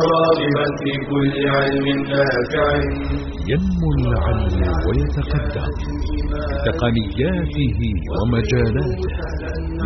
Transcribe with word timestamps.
راغبا 0.00 0.64
في 0.80 0.92
كل 1.10 1.48
علم 1.48 1.86
نافع. 2.12 2.68
ينمو 3.50 3.88
العلم 3.98 4.60
ويتقدم. 4.86 5.70
بتقنياته 6.64 7.80
ومجالاته. 8.16 9.00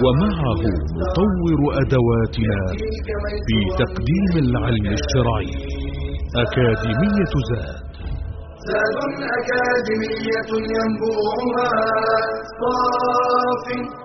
ومعه 0.05 0.63
نطور 1.01 1.61
أدواتنا 1.83 2.61
في 3.47 3.59
تقديم 3.83 4.33
العلم 4.45 4.87
الشرعي. 4.99 5.51
أكاديمية 6.43 7.35
زاد. 7.51 7.83
زاد 8.69 8.99
أكاديمية 9.39 10.51
ينبوعها. 10.77 11.71
صاف. 12.61 14.00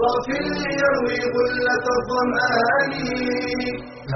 صاف 0.00 0.26
ليروي 0.28 1.20
غلة 1.36 1.86
الظمآن. 1.98 2.92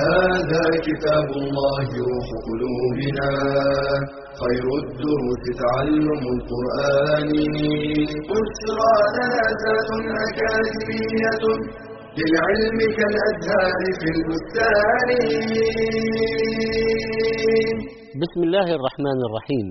هذا 0.03 0.65
كتاب 0.87 1.29
الله 1.43 1.87
روح 2.11 2.29
قلوبنا. 2.49 3.31
خير 4.41 4.65
الدروس 4.83 5.45
تعلم 5.63 6.23
القرآن. 6.35 7.31
بشرى 8.31 8.95
لنا 9.17 9.45
ذات 9.63 9.91
أكاديمية 10.27 11.45
للعلم 12.19 12.79
كالأزهار 12.97 13.83
في 14.01 14.09
البستان. 14.17 15.09
بسم 18.23 18.41
الله 18.47 18.69
الرحمن 18.79 19.19
الرحيم. 19.29 19.67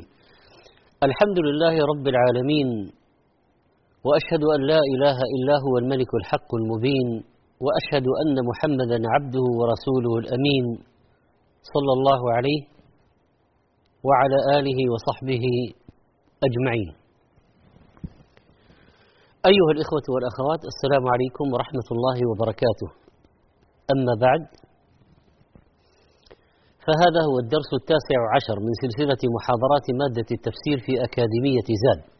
الحمد 1.07 1.37
لله 1.47 1.75
رب 1.91 2.05
العالمين 2.13 2.69
وأشهد 4.07 4.43
أن 4.55 4.61
لا 4.71 4.81
إله 4.93 5.17
إلا 5.35 5.55
هو 5.65 5.73
الملك 5.77 6.11
الحق 6.21 6.49
المبين 6.61 7.09
وأشهد 7.65 8.05
أن 8.21 8.35
محمدا 8.49 8.99
عبده 9.13 9.45
ورسوله 9.59 10.13
الأمين 10.23 10.65
صلى 11.73 11.91
الله 11.97 12.21
عليه 12.35 12.61
وعلى 14.07 14.37
آله 14.59 14.79
وصحبه 14.93 15.43
أجمعين. 16.47 16.89
أيها 19.51 19.71
الإخوة 19.75 20.05
والأخوات 20.13 20.61
السلام 20.73 21.03
عليكم 21.13 21.45
ورحمة 21.53 21.87
الله 21.95 22.17
وبركاته. 22.29 22.89
أما 23.93 24.13
بعد 24.25 24.43
فهذا 26.85 27.21
هو 27.29 27.35
الدرس 27.43 27.69
التاسع 27.81 28.19
عشر 28.35 28.57
من 28.65 28.73
سلسلة 28.83 29.21
محاضرات 29.35 29.85
مادة 30.01 30.29
التفسير 30.37 30.77
في 30.85 30.93
أكاديمية 31.07 31.69
زاد. 31.83 32.18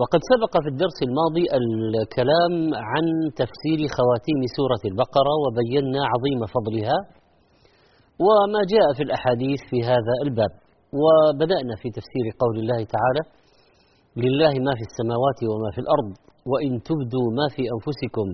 وقد 0.00 0.20
سبق 0.32 0.52
في 0.62 0.68
الدرس 0.74 0.98
الماضي 1.08 1.44
الكلام 1.60 2.54
عن 2.90 3.04
تفسير 3.40 3.78
خواتيم 3.96 4.40
سورة 4.56 4.82
البقرة 4.90 5.32
وبينا 5.44 6.00
عظيم 6.12 6.40
فضلها 6.54 6.98
وما 8.26 8.60
جاء 8.74 8.86
في 8.96 9.02
الأحاديث 9.02 9.60
في 9.70 9.78
هذا 9.90 10.14
الباب. 10.24 10.52
وبدأنا 11.00 11.74
في 11.80 11.88
تفسير 11.98 12.26
قول 12.42 12.56
الله 12.62 12.80
تعالى 12.94 13.22
لله 14.24 14.52
ما 14.66 14.72
في 14.78 14.84
السماوات 14.90 15.38
وما 15.50 15.70
في 15.74 15.80
الأرض 15.84 16.10
وإن 16.50 16.72
تبدوا 16.88 17.28
ما 17.38 17.46
في 17.54 17.62
أنفسكم 17.74 18.28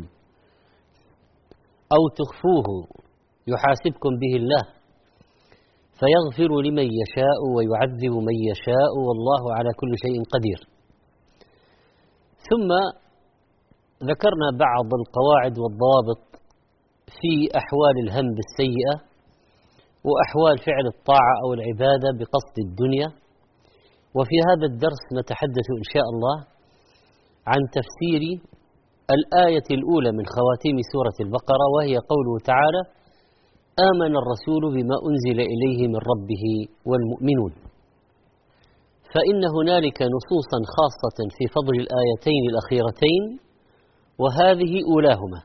أو 1.97 2.03
تخفوه 2.21 2.69
يحاسبكم 3.53 4.13
به 4.23 4.33
الله 4.41 4.65
فيغفر 5.99 6.51
لمن 6.67 6.89
يشاء 7.03 7.39
ويعذب 7.55 8.15
من 8.29 8.37
يشاء 8.51 8.93
والله 9.07 9.43
على 9.57 9.71
كل 9.81 9.93
شيء 10.05 10.17
قدير. 10.35 10.74
ثم 12.51 12.71
ذكرنا 14.11 14.49
بعض 14.67 14.89
القواعد 15.01 15.55
والضوابط 15.63 16.23
في 17.19 17.33
أحوال 17.61 17.97
الهم 18.05 18.29
بالسيئه 18.37 18.97
وأحوال 20.09 20.57
فعل 20.67 20.87
الطاعة 20.95 21.35
أو 21.45 21.49
العبادة 21.57 22.09
بقصد 22.19 22.57
الدنيا. 22.67 23.09
وفي 24.17 24.37
هذا 24.49 24.67
الدرس 24.73 25.05
نتحدث 25.19 25.67
إن 25.81 25.87
شاء 25.93 26.07
الله 26.13 26.37
عن 27.53 27.61
تفسير 27.79 28.23
الآية 29.17 29.69
الأولى 29.79 30.11
من 30.19 30.25
خواتيم 30.35 30.77
سورة 30.93 31.17
البقرة 31.27 31.67
وهي 31.75 31.97
قوله 32.13 32.35
تعالى 32.51 32.83
آمن 33.91 34.13
الرسول 34.23 34.63
بما 34.77 34.97
أنزل 35.09 35.39
إليه 35.53 35.81
من 35.89 36.01
ربه 36.13 36.45
والمؤمنون. 36.89 37.53
فإن 39.15 39.41
هنالك 39.57 39.99
نصوصا 40.17 40.59
خاصة 40.77 41.19
في 41.37 41.45
فضل 41.57 41.75
الآيتين 41.85 42.43
الأخيرتين 42.53 43.23
وهذه 44.23 44.73
أولاهما 44.93 45.41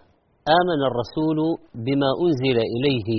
آمن 0.59 0.79
الرسول 0.89 1.39
بما 1.85 2.09
أنزل 2.25 2.57
إليه 2.75 3.09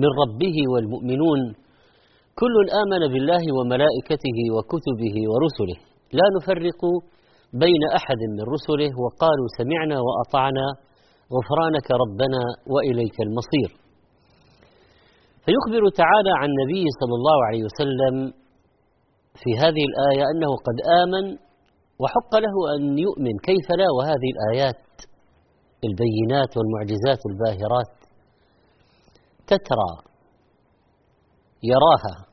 من 0.00 0.10
ربه 0.22 0.56
والمؤمنون 0.72 1.40
كل 2.40 2.54
آمن 2.82 3.02
بالله 3.12 3.44
وملائكته 3.56 4.38
وكتبه 4.54 5.16
ورسله. 5.32 5.78
لا 6.18 6.26
نفرق 6.36 6.80
بين 7.64 7.82
أحد 7.98 8.20
من 8.36 8.44
رسله 8.54 8.90
وقالوا 9.04 9.48
سمعنا 9.58 9.96
وأطعنا 10.06 10.66
غفرانك 11.34 11.88
ربنا 12.02 12.42
وإليك 12.72 13.16
المصير. 13.26 13.70
فيخبر 15.44 15.82
تعالى 16.02 16.32
عن 16.40 16.48
النبي 16.52 16.84
صلى 17.00 17.14
الله 17.18 17.38
عليه 17.48 17.62
وسلم 17.68 18.14
في 19.34 19.50
هذه 19.58 19.84
الآية 19.90 20.24
أنه 20.32 20.50
قد 20.66 20.78
آمن 21.02 21.38
وحق 22.00 22.32
له 22.34 22.56
أن 22.76 22.98
يؤمن. 22.98 23.38
كيف 23.42 23.66
لا؟ 23.70 23.86
وهذه 23.98 24.28
الآيات 24.36 24.84
البينات 25.84 26.50
والمعجزات 26.56 27.20
الباهرات 27.30 27.92
تترى 29.46 29.92
يراها. 31.62 32.28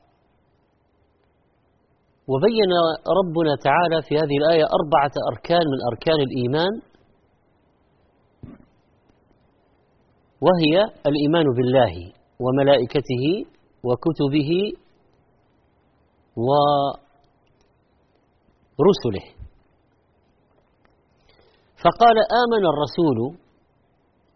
وبين 2.28 2.72
ربنا 3.20 3.52
تعالى 3.64 4.02
في 4.02 4.14
هذه 4.14 4.36
الآية 4.42 4.64
أربعة 4.78 5.12
أركان 5.32 5.64
من 5.72 5.78
أركان 5.92 6.18
الإيمان 6.28 6.72
وهي 10.40 10.84
الإيمان 11.06 11.44
بالله 11.56 12.12
وملائكته 12.40 13.24
وكتبه 13.84 14.50
ورسله. 18.78 19.26
فقال 21.84 22.16
آمن 22.42 22.64
الرسول 22.72 23.18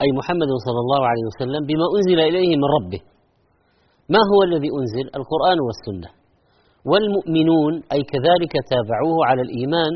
أي 0.02 0.08
محمد 0.18 0.50
صلى 0.66 0.80
الله 0.84 1.02
عليه 1.06 1.24
وسلم 1.30 1.62
بما 1.66 1.86
أنزل 1.96 2.18
إليه 2.20 2.56
من 2.56 2.68
ربه. 2.76 3.02
ما 4.08 4.20
هو 4.32 4.38
الذي 4.48 4.68
أنزل؟ 4.80 5.06
القرآن 5.18 5.58
والسنة. 5.66 6.10
والمؤمنون 6.90 7.72
أي 7.92 8.00
كذلك 8.12 8.52
تابعوه 8.70 9.18
على 9.28 9.42
الإيمان 9.42 9.92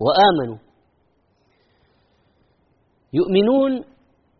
وآمنوا. 0.00 0.58
يؤمنون 3.12 3.72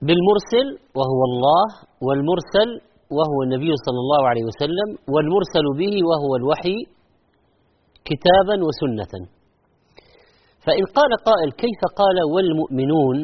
بالمرسل 0.02 0.66
وهو 0.96 1.20
الله 1.30 1.66
والمرسل 2.06 2.68
وهو 3.16 3.38
النبي 3.47 3.71
صلى 3.87 4.00
الله 4.04 4.22
عليه 4.31 4.44
وسلم 4.50 4.88
والمرسل 5.12 5.66
به 5.81 5.94
وهو 6.09 6.37
الوحي 6.41 6.76
كتابا 8.09 8.56
وسنة. 8.69 9.12
فإن 10.66 10.84
قال 10.97 11.10
قائل 11.28 11.53
كيف 11.53 11.81
قال 12.00 12.16
والمؤمنون 12.34 13.16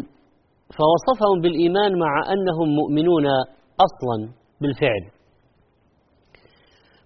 فوصفهم 0.76 1.40
بالإيمان 1.42 1.98
مع 1.98 2.12
أنهم 2.32 2.68
مؤمنون 2.80 3.26
أصلا 3.86 4.16
بالفعل. 4.60 5.04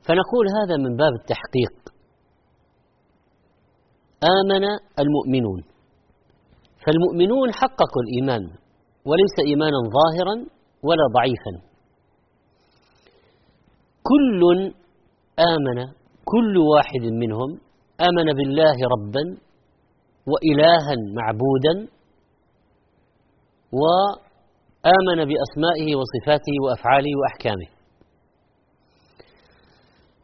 فنقول 0.06 0.46
هذا 0.58 0.76
من 0.76 0.96
باب 0.96 1.12
التحقيق. 1.20 1.74
آمن 4.38 4.64
المؤمنون. 5.02 5.60
فالمؤمنون 6.86 7.52
حققوا 7.52 8.02
الإيمان 8.04 8.42
وليس 9.08 9.36
إيمانا 9.46 9.78
ظاهرا 9.98 10.34
ولا 10.82 11.04
ضعيفا. 11.16 11.69
كل 14.10 14.40
آمن 15.52 15.78
كل 16.24 16.54
واحد 16.72 17.04
منهم 17.22 17.50
آمن 18.08 18.28
بالله 18.38 18.76
ربا 18.94 19.24
وإلها 20.30 20.94
معبودا 21.18 21.74
وآمن 23.80 25.18
بأسمائه 25.30 25.88
وصفاته 25.98 26.54
وأفعاله 26.64 27.12
وأحكامه. 27.20 27.68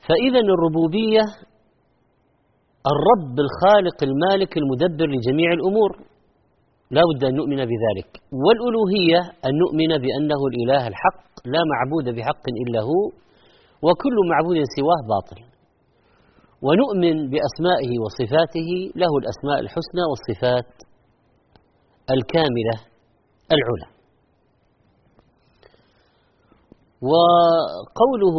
فإذا 0.09 0.41
الربوبية 0.57 1.25
الرب 2.93 3.37
الخالق 3.47 3.99
المالك 4.09 4.53
المدبر 4.57 5.07
لجميع 5.07 5.53
الأمور. 5.53 5.91
لا 6.91 7.03
بد 7.11 7.25
أن 7.25 7.35
نؤمن 7.35 7.57
بذلك. 7.57 8.11
والألوهية 8.45 9.21
أن 9.47 9.53
نؤمن 9.63 9.91
بأنه 10.05 10.41
الإله 10.51 10.83
الحق 10.93 11.25
لا 11.45 11.63
معبود 11.73 12.07
بحق 12.17 12.45
إلا 12.63 12.81
هو. 12.81 13.26
وكل 13.87 14.17
معبود 14.33 14.59
سواه 14.77 15.01
باطل. 15.13 15.39
ونؤمن 16.67 17.17
بأسمائه 17.33 17.91
وصفاته 18.05 18.71
له 19.03 19.13
الأسماء 19.21 19.59
الحسنى 19.65 20.05
والصفات 20.11 20.71
الكاملة 22.15 22.77
العلى. 23.57 23.89
وقوله 27.11 28.37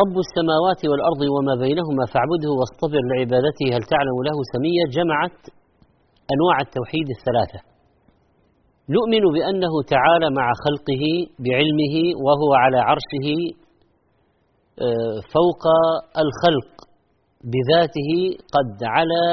رب 0.00 0.16
السماوات 0.26 0.80
والأرض 0.90 1.22
وما 1.34 1.54
بينهما 1.64 2.04
فاعبده 2.12 2.50
واصطبر 2.58 3.02
لعبادته 3.10 3.66
هل 3.74 3.82
تعلم 3.92 4.16
له 4.28 4.36
سمية 4.54 4.84
جمعت 4.96 5.38
أنواع 6.34 6.56
التوحيد 6.66 7.08
الثلاثة. 7.16 7.60
نؤمن 8.96 9.24
بأنه 9.36 9.74
تعالى 9.94 10.28
مع 10.38 10.46
خلقه 10.64 11.04
بعلمه 11.44 11.96
وهو 12.24 12.50
على 12.62 12.78
عرشه 12.88 13.28
فوق 15.34 15.62
الخلق 16.24 16.68
بذاته 17.52 18.10
قد 18.54 18.84
علا 18.84 19.28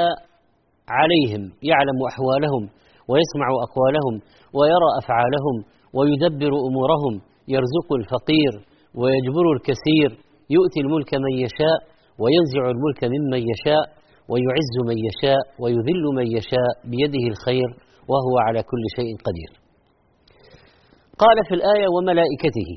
عليهم 0.88 1.42
يعلم 1.70 1.98
أحوالهم 2.10 2.62
ويسمع 3.10 3.46
أقوالهم 3.66 4.14
ويرى 4.58 4.88
أفعالهم 5.00 5.56
ويدبر 5.96 6.52
أمورهم 6.68 7.14
يرزق 7.54 7.88
الفقير 8.00 8.52
ويجبر 9.00 9.46
الكثير 9.56 10.10
يؤتي 10.56 10.80
الملك 10.84 11.14
من 11.14 11.32
يشاء 11.44 11.78
وينزع 12.22 12.62
الملك 12.74 13.00
ممن 13.14 13.40
يشاء 13.52 13.84
ويعز 14.30 14.74
من 14.88 14.96
يشاء 15.08 15.42
ويذل 15.62 16.04
من 16.18 16.26
يشاء 16.36 16.70
بيده 16.90 17.24
الخير 17.32 17.68
وهو 18.10 18.34
على 18.46 18.62
كل 18.62 18.84
شيء 18.96 19.12
قدير. 19.26 19.50
قال 21.22 21.36
في 21.48 21.54
الآية 21.54 21.86
وملائكته 21.94 22.70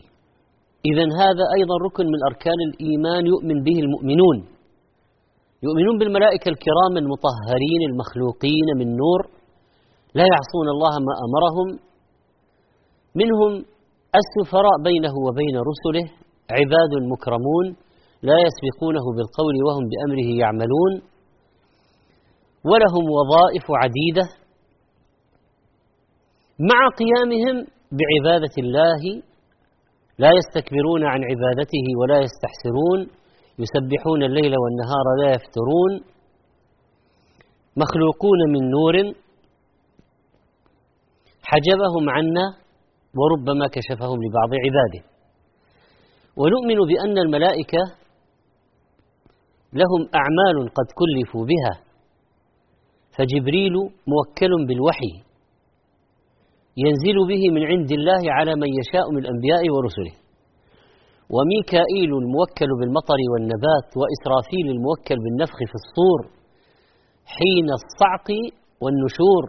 إذا 0.89 1.05
هذا 1.21 1.45
أيضا 1.57 1.75
ركن 1.87 2.05
من 2.13 2.19
أركان 2.29 2.59
الإيمان 2.69 3.23
يؤمن 3.33 3.57
به 3.67 3.77
المؤمنون. 3.85 4.37
يؤمنون 5.65 5.95
بالملائكة 5.99 6.47
الكرام 6.53 6.93
المطهرين 7.03 7.81
المخلوقين 7.89 8.67
من 8.79 8.87
نور 9.01 9.21
لا 10.19 10.25
يعصون 10.33 10.67
الله 10.75 10.93
ما 11.07 11.13
أمرهم. 11.25 11.67
منهم 13.21 13.51
السفراء 14.21 14.75
بينه 14.89 15.13
وبين 15.25 15.55
رسله 15.71 16.05
عباد 16.57 16.91
مكرمون 17.13 17.65
لا 18.29 18.37
يسبقونه 18.45 19.05
بالقول 19.15 19.55
وهم 19.67 19.83
بأمره 19.91 20.29
يعملون. 20.43 20.93
ولهم 22.69 23.05
وظائف 23.17 23.65
عديدة. 23.83 24.25
مع 26.69 26.79
قيامهم 27.01 27.55
بعبادة 27.99 28.55
الله 28.63 29.01
لا 30.19 30.29
يستكبرون 30.37 31.03
عن 31.05 31.21
عبادته 31.23 31.85
ولا 31.99 32.17
يستحسرون 32.25 32.99
يسبحون 33.59 34.23
الليل 34.23 34.53
والنهار 34.57 35.05
لا 35.21 35.29
يفترون. 35.29 35.91
مخلوقون 37.77 38.39
من 38.53 38.69
نور 38.69 38.95
حجبهم 41.43 42.09
عنا 42.09 42.45
وربما 43.17 43.67
كشفهم 43.67 44.17
لبعض 44.23 44.51
عباده. 44.65 45.01
ونؤمن 46.37 46.79
بأن 46.87 47.17
الملائكة 47.17 47.79
لهم 49.73 50.01
أعمال 50.15 50.69
قد 50.69 50.87
كلفوا 50.99 51.45
بها. 51.45 51.83
فجبريل 53.17 53.73
موكل 54.13 54.65
بالوحي. 54.67 55.26
ينزل 56.83 57.17
به 57.31 57.43
من 57.55 57.63
عند 57.71 57.91
الله 57.97 58.21
على 58.37 58.51
من 58.61 58.69
يشاء 58.79 59.05
من 59.13 59.19
الأنبياء 59.23 59.63
ورسله. 59.75 60.13
وميكائيل 61.35 62.11
الموكل 62.21 62.69
بالمطر 62.79 63.19
والنبات 63.31 63.87
وإسرافيل 63.99 64.65
الموكل 64.75 65.17
بالنفخ 65.23 65.57
في 65.71 65.75
الصور 65.81 66.19
حين 67.37 67.67
الصعق 67.79 68.27
والنشور 68.83 69.43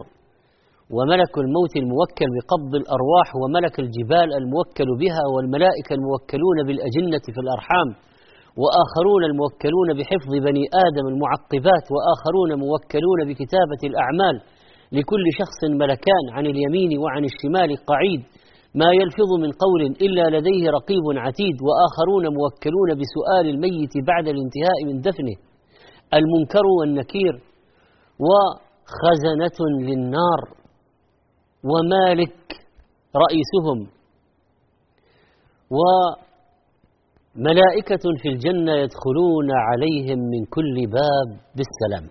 وملك 0.95 1.33
الموت 1.43 1.73
الموكل 1.83 2.27
بقبض 2.35 2.73
الأرواح 2.81 3.27
وملك 3.41 3.75
الجبال 3.83 4.27
الموكل 4.39 4.89
بها 5.01 5.23
والملائكة 5.33 5.91
الموكلون 5.99 6.57
بالأجنة 6.67 7.25
في 7.35 7.39
الأرحام 7.45 7.89
وآخرون 8.61 9.21
الموكلون 9.31 9.89
بحفظ 9.97 10.31
بني 10.47 10.63
آدم 10.85 11.05
المعقبات 11.13 11.85
وآخرون 11.93 12.49
موكلون 12.65 13.19
بكتابة 13.29 13.81
الأعمال 13.89 14.35
لكل 14.91 15.23
شخص 15.39 15.59
ملكان 15.81 16.25
عن 16.31 16.45
اليمين 16.45 16.99
وعن 16.99 17.23
الشمال 17.25 17.85
قعيد 17.85 18.21
ما 18.75 18.89
يلفظ 19.01 19.31
من 19.43 19.51
قول 19.63 19.81
إلا 20.05 20.37
لديه 20.37 20.69
رقيب 20.69 21.05
عتيد 21.25 21.57
وآخرون 21.65 22.25
موكلون 22.37 22.89
بسؤال 22.99 23.45
الميت 23.53 23.93
بعد 24.07 24.27
الانتهاء 24.27 24.79
من 24.85 25.01
دفنه. 25.01 25.37
المنكر 26.13 26.65
والنكير 26.79 27.33
وخزنة 28.25 29.59
للنار. 29.87 30.41
ومالك 31.71 32.39
رئيسهم. 33.23 33.79
وملائكة 37.35 38.03
في 38.21 38.27
الجنة 38.29 38.73
يدخلون 38.73 39.49
عليهم 39.51 40.19
من 40.19 40.45
كل 40.55 40.75
باب 40.91 41.29
بالسلام. 41.55 42.05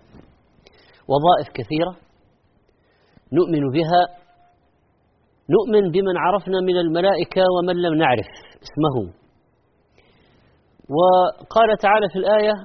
وظائف 1.07 1.47
كثيرة. 1.53 2.08
نؤمن 3.37 3.63
بها 3.75 4.01
نؤمن 5.55 5.91
بمن 5.91 6.15
عرفنا 6.17 6.59
من 6.61 6.77
الملائكة 6.77 7.43
ومن 7.55 7.75
لم 7.85 7.93
نعرف 8.03 8.29
اسمه. 8.65 8.97
وقال 10.97 11.69
تعالى 11.85 12.07
في 12.13 12.19
الآية 12.19 12.55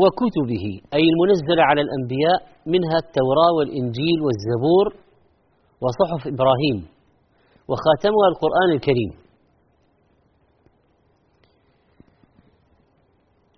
وكتبه 0.00 0.64
أي 0.96 1.04
المنزلة 1.12 1.62
على 1.70 1.80
الأنبياء 1.86 2.38
منها 2.66 2.96
التوراة 3.04 3.50
والإنجيل 3.58 4.18
والزبور 4.24 4.86
وصحف 5.82 6.22
إبراهيم 6.34 6.78
وخاتمها 7.68 8.26
القرآن 8.32 8.70
الكريم. 8.76 9.12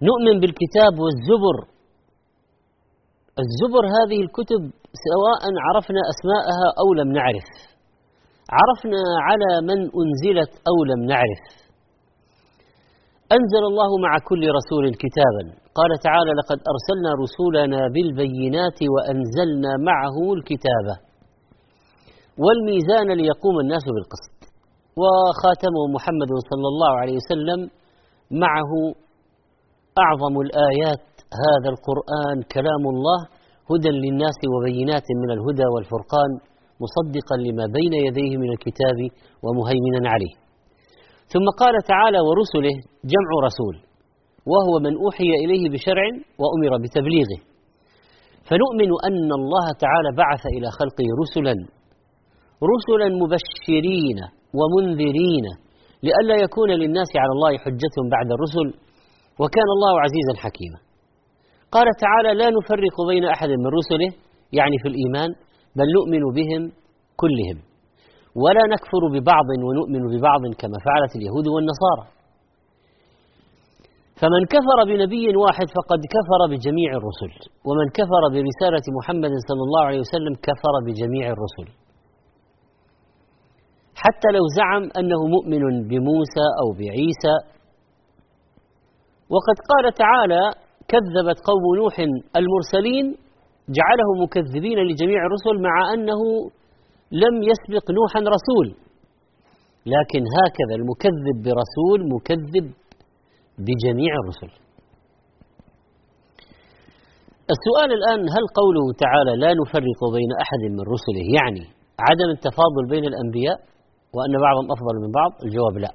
نؤمن 0.08 0.41
بالكتاب 0.41 0.94
والزبر. 1.05 1.56
الزبر 3.43 3.85
هذه 3.97 4.19
الكتب 4.26 4.62
سواء 5.08 5.43
عرفنا 5.66 6.02
أسماءها 6.12 6.66
أو 6.82 6.88
لم 7.00 7.08
نعرف. 7.19 7.48
عرفنا 8.58 9.02
على 9.28 9.50
من 9.69 9.78
أنزلت 10.00 10.52
أو 10.70 10.76
لم 10.90 11.00
نعرف. 11.12 11.43
أنزل 13.37 13.62
الله 13.70 13.90
مع 14.06 14.12
كل 14.28 14.43
رسول 14.58 14.84
كتابا. 15.04 15.44
قال 15.78 15.90
تعالى 16.06 16.31
لقد 16.40 16.58
أرسلنا 16.72 17.10
رسولنا 17.25 17.81
بالبينات 17.94 18.78
وأنزلنا 18.94 19.72
معه 19.88 20.16
الكتاب. 20.37 20.87
والميزان 22.43 23.08
ليقوم 23.20 23.56
الناس 23.64 23.84
بالقسط. 23.94 24.37
وخاتمه 25.00 25.82
محمد 25.96 26.31
صلى 26.50 26.69
الله 26.72 26.93
عليه 27.00 27.16
وسلم 27.20 27.60
معه 28.44 28.72
أعظم 30.05 30.34
الآيات 30.46 31.06
هذا 31.44 31.69
القرآن 31.74 32.36
كلام 32.55 32.82
الله 32.94 33.20
هدى 33.70 33.91
للناس 34.05 34.39
وبينات 34.53 35.06
من 35.23 35.31
الهدى 35.37 35.67
والفرقان 35.75 36.31
مصدقا 36.85 37.37
لما 37.46 37.67
بين 37.79 37.94
يديه 38.06 38.32
من 38.43 38.51
الكتاب 38.55 38.99
ومهيمنا 39.44 40.11
عليه. 40.15 40.35
ثم 41.32 41.46
قال 41.61 41.75
تعالى 41.93 42.19
ورسله 42.29 42.75
جمع 43.13 43.31
رسول 43.49 43.75
وهو 44.53 44.75
من 44.85 44.93
أوحي 45.05 45.31
إليه 45.44 45.65
بشرع 45.75 46.06
وأمر 46.41 46.73
بتبليغه. 46.85 47.41
فنؤمن 48.49 48.91
أن 49.08 49.29
الله 49.41 49.67
تعالى 49.85 50.11
بعث 50.23 50.43
إلى 50.56 50.69
خلقه 50.79 51.06
رسلا 51.23 51.55
رسلا 52.73 53.06
مبشرين 53.23 54.19
ومنذرين 54.58 55.46
لئلا 56.06 56.37
يكون 56.44 56.70
للناس 56.70 57.11
على 57.23 57.32
الله 57.37 57.53
حجة 57.65 57.96
بعد 58.15 58.29
الرسل 58.37 58.67
وكان 59.41 59.69
الله 59.77 59.94
عزيزا 60.05 60.35
حكيما. 60.44 60.79
قال 61.76 61.88
تعالى 62.04 62.30
لا 62.40 62.48
نفرق 62.56 62.96
بين 63.10 63.24
أحد 63.34 63.50
من 63.62 63.68
رسله 63.78 64.10
يعني 64.58 64.76
في 64.82 64.88
الإيمان 64.92 65.30
بل 65.78 65.86
نؤمن 65.96 66.22
بهم 66.38 66.62
كلهم. 67.22 67.58
ولا 68.42 68.62
نكفر 68.74 69.02
ببعض 69.14 69.48
ونؤمن 69.66 70.02
ببعض 70.12 70.42
كما 70.60 70.78
فعلت 70.86 71.12
اليهود 71.18 71.46
والنصارى. 71.54 72.04
فمن 74.20 74.42
كفر 74.54 74.78
بنبي 74.90 75.26
واحد 75.44 75.66
فقد 75.78 76.00
كفر 76.16 76.40
بجميع 76.52 76.90
الرسل 77.00 77.32
ومن 77.68 77.86
كفر 77.98 78.22
برسالة 78.34 78.86
محمد 78.98 79.32
صلى 79.48 79.62
الله 79.66 79.82
عليه 79.88 80.00
وسلم 80.04 80.34
كفر 80.48 80.74
بجميع 80.86 81.24
الرسل. 81.34 81.68
حتى 84.02 84.28
لو 84.36 84.44
زعم 84.58 84.84
أنه 85.00 85.20
مؤمن 85.34 85.62
بموسى 85.88 86.46
أو 86.60 86.68
بعيسى. 86.78 87.36
وقد 89.34 89.56
قال 89.70 89.84
تعالى 90.04 90.66
كذبت 90.93 91.38
قوم 91.48 91.64
نوح 91.81 91.94
المرسلين 92.40 93.06
جعله 93.78 94.08
مكذبين 94.22 94.78
لجميع 94.88 95.20
الرسل 95.26 95.55
مع 95.69 95.74
أنه 95.94 96.20
لم 97.22 97.34
يسبق 97.50 97.84
نوحا 97.98 98.20
رسول. 98.36 98.66
لكن 99.94 100.22
هكذا 100.38 100.74
المكذب 100.81 101.36
برسول 101.46 101.98
مكذب 102.14 102.66
بجميع 103.66 104.12
الرسل. 104.22 104.52
السؤال 107.55 107.90
الآن 107.98 108.20
هل 108.34 108.44
قوله 108.60 108.84
تعالى 109.05 109.32
لا 109.43 109.50
نفرق 109.60 110.00
بين 110.16 110.31
أحد 110.44 110.62
من 110.76 110.84
رسله 110.94 111.24
يعني 111.38 111.64
عدم 112.06 112.28
التفاضل 112.36 112.84
بين 112.90 113.05
الأنبياء 113.05 113.58
وأن 114.14 114.34
بعضهم 114.46 114.66
أفضل 114.74 114.94
من 115.05 115.10
بعض؟ 115.19 115.31
الجواب 115.44 115.74
لا. 115.84 115.93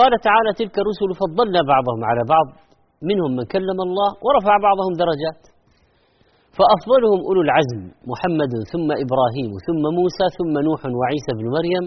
قال 0.00 0.12
تعالى 0.28 0.50
تلك 0.60 0.74
الرسل 0.82 1.08
فضلنا 1.22 1.60
بعضهم 1.72 2.00
على 2.10 2.22
بعض 2.34 2.46
منهم 3.10 3.30
من 3.38 3.44
كلم 3.54 3.78
الله 3.86 4.10
ورفع 4.24 4.54
بعضهم 4.66 4.92
درجات. 5.04 5.42
فأفضلهم 6.56 7.20
أولو 7.28 7.40
العزم 7.48 7.82
محمد 8.12 8.52
ثم 8.72 8.88
إبراهيم 9.04 9.50
ثم 9.66 9.82
موسى 9.98 10.26
ثم 10.38 10.54
نوح 10.68 10.80
وعيسى 10.98 11.30
بن 11.38 11.46
مريم. 11.56 11.84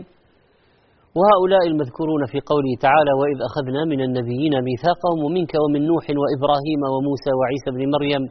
وهؤلاء 1.17 1.63
المذكورون 1.71 2.21
في 2.31 2.39
قوله 2.51 2.73
تعالى 2.85 3.11
وإذ 3.19 3.37
أخذنا 3.49 3.81
من 3.91 3.99
النبيين 4.07 4.53
ميثاقهم 4.67 5.19
ومنك 5.25 5.53
ومن 5.63 5.81
نوح 5.91 6.05
وإبراهيم 6.21 6.81
وموسى 6.93 7.31
وعيسى 7.39 7.69
بن 7.75 7.81
مريم 7.95 8.23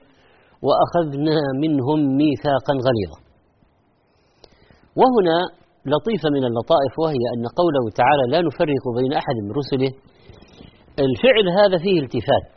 وأخذنا 0.66 1.38
منهم 1.64 1.98
ميثاقا 2.20 2.74
غليظا. 2.86 3.18
وهنا 5.00 5.38
لطيفة 5.92 6.28
من 6.36 6.44
اللطائف 6.50 6.92
وهي 7.02 7.24
أن 7.34 7.44
قوله 7.60 7.84
تعالى 8.00 8.24
لا 8.32 8.40
نفرق 8.48 8.84
بين 8.98 9.12
أحد 9.20 9.36
من 9.44 9.52
رسله. 9.60 9.90
الفعل 11.06 11.46
هذا 11.60 11.76
فيه 11.84 11.96
التفات. 12.04 12.53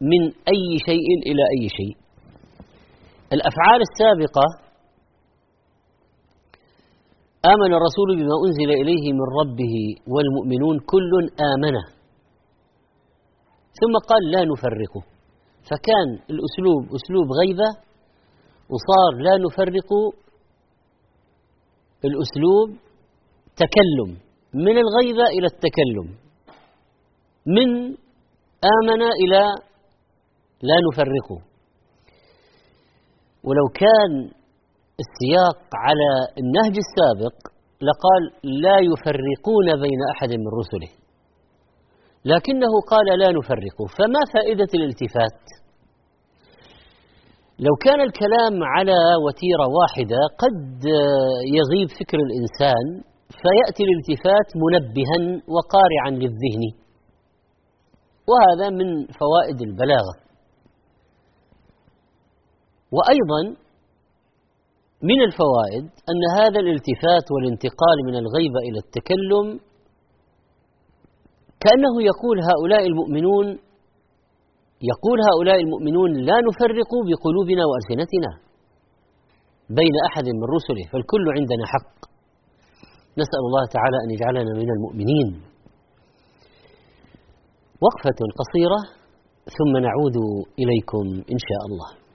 من 0.00 0.22
أي 0.24 0.78
شيء 0.86 1.08
إلى 1.26 1.42
أي 1.56 1.68
شيء. 1.68 1.96
الأفعال 3.32 3.80
السابقة 3.88 4.46
آمن 7.44 7.74
الرسول 7.74 8.08
بما 8.16 8.36
أنزل 8.46 8.70
إليه 8.82 9.12
من 9.12 9.26
ربه 9.40 9.74
والمؤمنون 10.12 10.78
كل 10.78 11.12
آمنه. 11.52 11.84
ثم 13.80 13.94
قال 14.08 14.30
لا 14.30 14.44
نفرقه. 14.44 15.02
فكان 15.70 16.08
الأسلوب 16.30 16.82
أسلوب 16.96 17.26
غيبة 17.42 17.68
وصار 18.70 19.12
لا 19.22 19.36
نفرق 19.46 19.90
الأسلوب 22.04 22.68
تكلم 23.56 24.10
من 24.54 24.78
الغيبة 24.78 25.26
إلى 25.26 25.46
التكلم. 25.46 26.16
من 27.46 27.68
آمن 28.64 29.02
إلى 29.02 29.42
لا 30.62 30.76
نفرقه. 30.86 31.38
ولو 33.44 33.66
كان 33.74 34.12
السياق 35.04 35.58
على 35.74 36.10
النهج 36.38 36.74
السابق 36.86 37.36
لقال 37.82 38.22
لا 38.62 38.76
يفرقون 38.90 39.66
بين 39.80 40.00
أحد 40.14 40.30
من 40.30 40.48
رسله. 40.60 40.90
لكنه 42.24 42.72
قال 42.90 43.18
لا 43.18 43.30
نفرق 43.38 43.78
فما 43.98 44.20
فائدة 44.34 44.70
الالتفات؟ 44.74 45.42
لو 47.58 47.74
كان 47.84 48.00
الكلام 48.00 48.64
على 48.64 48.98
وتيرة 49.24 49.66
واحدة 49.78 50.20
قد 50.38 50.84
يغيب 51.58 51.88
فكر 52.00 52.18
الإنسان 52.18 52.84
فيأتي 53.42 53.82
الالتفات 53.88 54.48
منبها 54.62 55.42
وقارعا 55.54 56.10
للذهن. 56.10 56.64
وهذا 58.30 58.70
من 58.70 59.06
فوائد 59.06 59.60
البلاغة. 59.68 60.25
وأيضا 62.96 63.42
من 65.02 65.18
الفوائد 65.28 65.84
أن 66.10 66.22
هذا 66.38 66.58
الالتفات 66.64 67.26
والانتقال 67.32 67.98
من 68.08 68.14
الغيبة 68.22 68.60
إلى 68.68 68.78
التكلم 68.84 69.46
كأنه 71.62 71.94
يقول 72.10 72.36
هؤلاء 72.50 72.86
المؤمنون 72.86 73.46
يقول 74.92 75.18
هؤلاء 75.30 75.58
المؤمنون 75.64 76.10
لا 76.28 76.36
نفرق 76.48 76.90
بقلوبنا 77.08 77.62
وألسنتنا 77.70 78.32
بين 79.70 79.94
أحد 80.08 80.24
من 80.24 80.46
رسله 80.56 80.84
فالكل 80.92 81.24
عندنا 81.36 81.64
حق. 81.72 81.96
نسأل 83.22 83.42
الله 83.48 83.64
تعالى 83.76 83.96
أن 84.04 84.10
يجعلنا 84.14 84.52
من 84.62 84.70
المؤمنين. 84.76 85.28
وقفة 87.84 88.20
قصيرة 88.40 88.80
ثم 89.56 89.72
نعود 89.86 90.16
إليكم 90.62 91.04
إن 91.32 91.38
شاء 91.48 91.62
الله. 91.68 92.05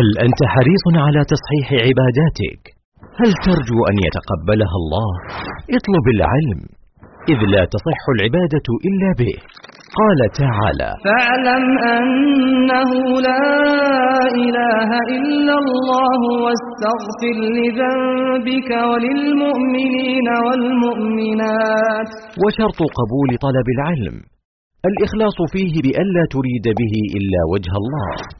هل 0.00 0.08
أنت 0.26 0.40
حريص 0.54 0.84
على 1.06 1.20
تصحيح 1.32 1.66
عباداتك؟ 1.86 2.60
هل 3.20 3.30
ترجو 3.46 3.78
أن 3.90 3.96
يتقبلها 4.06 4.76
الله؟ 4.82 5.10
اطلب 5.78 6.06
العلم 6.16 6.60
إذ 7.32 7.40
لا 7.54 7.62
تصح 7.74 8.02
العبادة 8.14 8.66
إلا 8.88 9.10
به 9.20 9.34
قال 10.00 10.20
تعالى 10.42 10.90
فاعلم 11.06 11.64
أنه 11.96 12.90
لا 13.28 13.46
إله 14.44 14.90
إلا 15.18 15.54
الله 15.62 16.20
واستغفر 16.44 17.36
لذنبك 17.58 18.70
وللمؤمنين 18.90 20.28
والمؤمنات 20.46 22.10
وشرط 22.42 22.80
قبول 22.98 23.30
طلب 23.46 23.66
العلم 23.76 24.16
الإخلاص 24.90 25.38
فيه 25.52 25.74
بألا 25.84 26.22
تريد 26.34 26.66
به 26.80 26.94
إلا 27.18 27.40
وجه 27.52 27.72
الله 27.82 28.39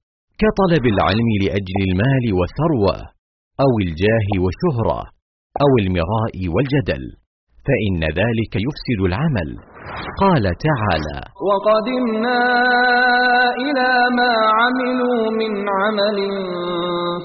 كطلب 0.41 0.85
العلم 0.93 1.29
لأجل 1.43 1.77
المال 1.87 2.25
والثروة 2.39 2.95
أو 3.63 3.71
الجاه 3.85 4.29
والشهرة 4.43 4.99
أو 5.63 5.71
المراء 5.83 6.35
والجدل 6.53 7.03
فإن 7.67 8.01
ذلك 8.19 8.53
يفسد 8.67 8.99
العمل. 9.09 9.49
قال 10.21 10.43
تعالى 10.67 11.19
وقدمنا 11.49 12.41
إلى 13.65 13.91
ما 14.17 14.33
عملوا 14.59 15.21
من 15.41 15.53
عمل 15.79 16.17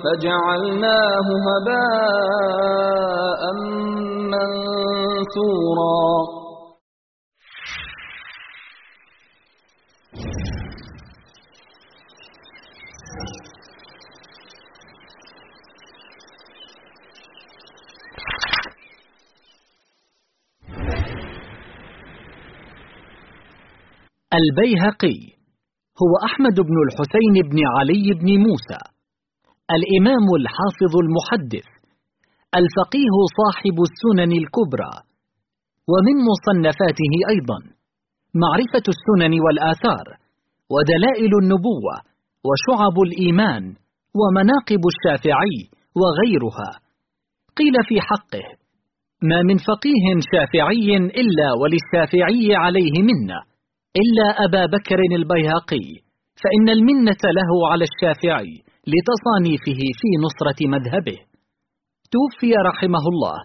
فجعلناه 0.03 1.27
هباء 1.49 3.43
منثورا. 4.33 6.07
البيهقي 24.35 25.19
هو 26.03 26.13
أحمد 26.29 26.55
بن 26.69 26.77
الحسين 26.87 27.51
بن 27.51 27.59
علي 27.77 28.07
بن 28.21 28.29
موسى 28.47 28.81
الإمام 29.77 30.27
الحافظ 30.41 30.93
المحدث 31.05 31.69
الفقيه 32.61 33.17
صاحب 33.41 33.77
السنن 33.89 34.33
الكبرى 34.43 34.95
ومن 35.93 36.17
مصنفاته 36.31 37.13
أيضا 37.29 37.59
معرفة 38.43 38.87
السنن 38.95 39.41
والآثار 39.45 40.07
ودلائل 40.75 41.33
النبوة 41.43 41.95
وشعب 42.47 42.97
الإيمان 43.07 43.65
ومناقب 44.19 44.83
الشافعي 44.93 45.59
وغيرها. 46.01 46.71
قيل 47.57 47.75
في 47.89 48.01
حقه 48.01 48.47
ما 49.23 49.43
من 49.43 49.57
فقيه 49.57 50.07
شافعي 50.33 50.97
إلا 50.97 51.49
وللشافعي 51.61 52.57
عليه 52.57 53.03
منة 53.03 53.56
إلا 54.03 54.45
أبا 54.45 54.67
بكر 54.67 55.01
البيهقي 55.13 55.87
فإن 56.43 56.69
المنة 56.69 57.23
له 57.39 57.69
على 57.71 57.85
الشافعي 57.91 58.63
لتصانيفه 58.93 59.81
في 60.01 60.09
نصرة 60.25 60.61
مذهبه. 60.75 61.19
توفي 62.13 62.53
رحمه 62.71 63.05
الله 63.13 63.37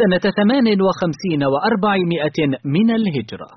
سنة 0.00 0.32
ثمان 0.38 0.66
وخمسين 0.82 1.42
وأربعمائة 1.52 2.38
من 2.64 2.90
الهجرة. 2.90 3.50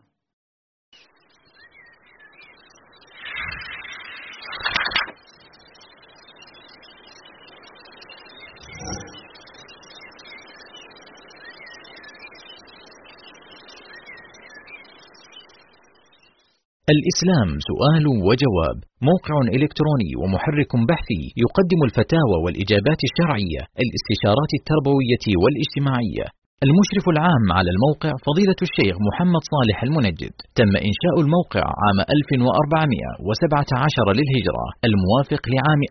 الإسلام 16.91 17.49
سؤال 17.69 18.05
وجواب. 18.27 18.77
موقع 19.09 19.35
إلكتروني 19.57 20.11
ومحرك 20.21 20.71
بحثي 20.89 21.23
يقدم 21.43 21.79
الفتاوى 21.87 22.37
والإجابات 22.43 22.99
الشرعية 23.09 23.61
الاستشارات 23.83 24.51
التربوية 24.59 25.25
والاجتماعية. 25.43 26.25
المشرف 26.65 27.05
العام 27.13 27.45
على 27.57 27.69
الموقع 27.75 28.11
فضيلة 28.27 28.59
الشيخ 28.67 28.95
محمد 29.07 29.43
صالح 29.53 29.77
المنجد. 29.87 30.35
تم 30.59 30.71
إنشاء 30.89 31.15
الموقع 31.23 31.65
عام 31.83 31.97
1417 32.17 34.07
للهجرة 34.19 34.65
الموافق 34.87 35.41
لعام 35.53 35.81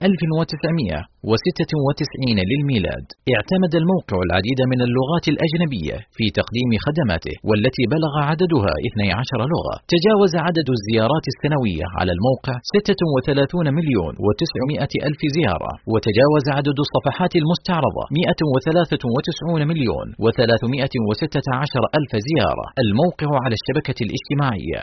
1996 1.30 2.40
للميلاد. 2.50 3.06
اعتمد 3.34 3.72
الموقع 3.80 4.18
العديد 4.26 4.60
من 4.72 4.80
اللغات 4.86 5.26
الأجنبية 5.32 5.96
في 6.16 6.24
تقديم 6.38 6.70
خدماته 6.86 7.34
والتي 7.48 7.84
بلغ 7.94 8.14
عددها 8.30 8.72
12 8.88 9.40
لغة. 9.54 9.74
تجاوز 9.94 10.32
عدد 10.46 10.68
الزيارات 10.76 11.24
السنوية 11.32 11.86
على 11.98 12.12
الموقع 12.16 12.54
36 12.76 13.66
مليون 13.78 14.12
و900 14.24 14.92
ألف 15.08 15.20
زيارة 15.36 15.72
وتجاوز 15.92 16.44
عدد 16.56 16.76
الصفحات 16.84 17.32
المستعرضة 17.42 18.04
193 18.18 19.62
مليون 19.70 20.06
و3 20.24 20.38
316 20.62 21.82
ألف 21.98 22.12
زيارة. 22.28 22.66
الموقع 22.84 23.28
على 23.44 23.54
الشبكة 23.58 23.98
الاجتماعية. 24.06 24.82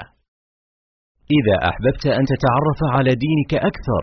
إذا 1.38 1.56
أحببت 1.70 2.06
أن 2.20 2.24
تتعرف 2.34 2.80
على 2.96 3.12
دينك 3.26 3.52
أكثر 3.70 4.02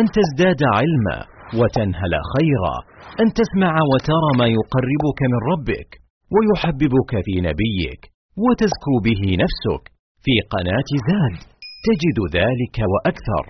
أن 0.00 0.04
تزداد 0.16 0.60
علما. 0.76 1.33
وتنهل 1.60 2.12
خيرا. 2.34 2.76
أن 3.22 3.28
تسمع 3.38 3.72
وترى 3.90 4.30
ما 4.40 4.46
يقربك 4.58 5.20
من 5.32 5.40
ربك 5.52 5.90
ويحببك 6.34 7.12
في 7.26 7.34
نبيك 7.48 8.02
وتزكو 8.44 8.94
به 9.06 9.22
نفسك. 9.42 9.84
في 10.24 10.34
قناة 10.52 10.90
زاد 11.08 11.38
تجد 11.86 12.18
ذلك 12.38 12.76
وأكثر. 12.92 13.44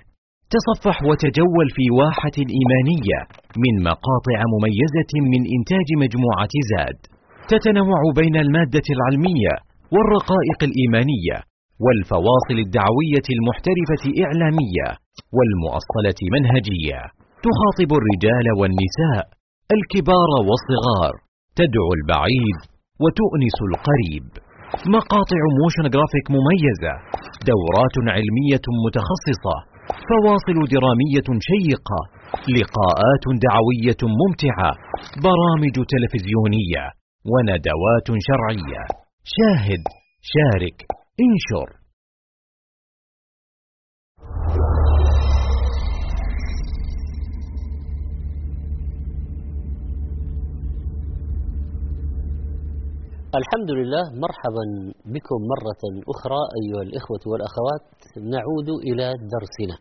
تصفح 0.55 0.97
وتجول 1.09 1.67
في 1.77 1.85
واحة 2.01 2.37
إيمانية 2.59 3.21
من 3.63 3.75
مقاطع 3.91 4.39
مميزة 4.55 5.13
من 5.33 5.43
إنتاج 5.57 5.89
مجموعة 6.03 6.55
زاد. 6.73 6.99
تتنوع 7.53 8.01
بين 8.21 8.37
المادة 8.45 8.87
العلمية 8.97 9.55
والرقائق 9.95 10.61
الإيمانية 10.69 11.37
والفواصل 11.85 12.57
الدعوية 12.67 13.27
المحترفة 13.37 14.05
إعلامية 14.25 14.89
والمؤصلة 15.37 16.21
منهجية. 16.35 17.01
تخاطب 17.47 17.91
الرجال 18.01 18.47
والنساء 18.61 19.25
الكبار 19.77 20.31
والصغار 20.49 21.15
تدعو 21.59 21.91
البعيد 21.99 22.59
وتؤنس 23.03 23.59
القريب. 23.71 24.27
مقاطع 24.97 25.41
motion 25.61 25.85
graphic 25.95 26.27
مميزة 26.37 26.95
دورات 27.51 27.97
علمية 28.17 28.67
متخصصة 28.85 29.57
فواصل 30.09 30.59
درامية 30.75 31.29
شيقة 31.51 32.01
لقاءات 32.57 33.25
دعوية 33.47 34.01
ممتعة 34.21 34.71
برامج 35.29 35.77
تلفزيونية 35.93 36.85
وندوات 37.33 38.09
شرعية. 38.29 38.83
شاهد 39.35 39.85
شارك 40.33 40.79
انشر. 41.25 41.84
الحمد 53.43 53.71
لله 53.79 54.05
مرحبا 54.25 54.65
بكم 55.15 55.39
مرة 55.53 55.83
أخرى 56.15 56.43
أيها 56.59 56.83
الإخوة 56.89 57.23
والأخوات. 57.31 57.85
نعود 58.35 58.69
إلى 58.89 59.07
درسنا. 59.35 59.77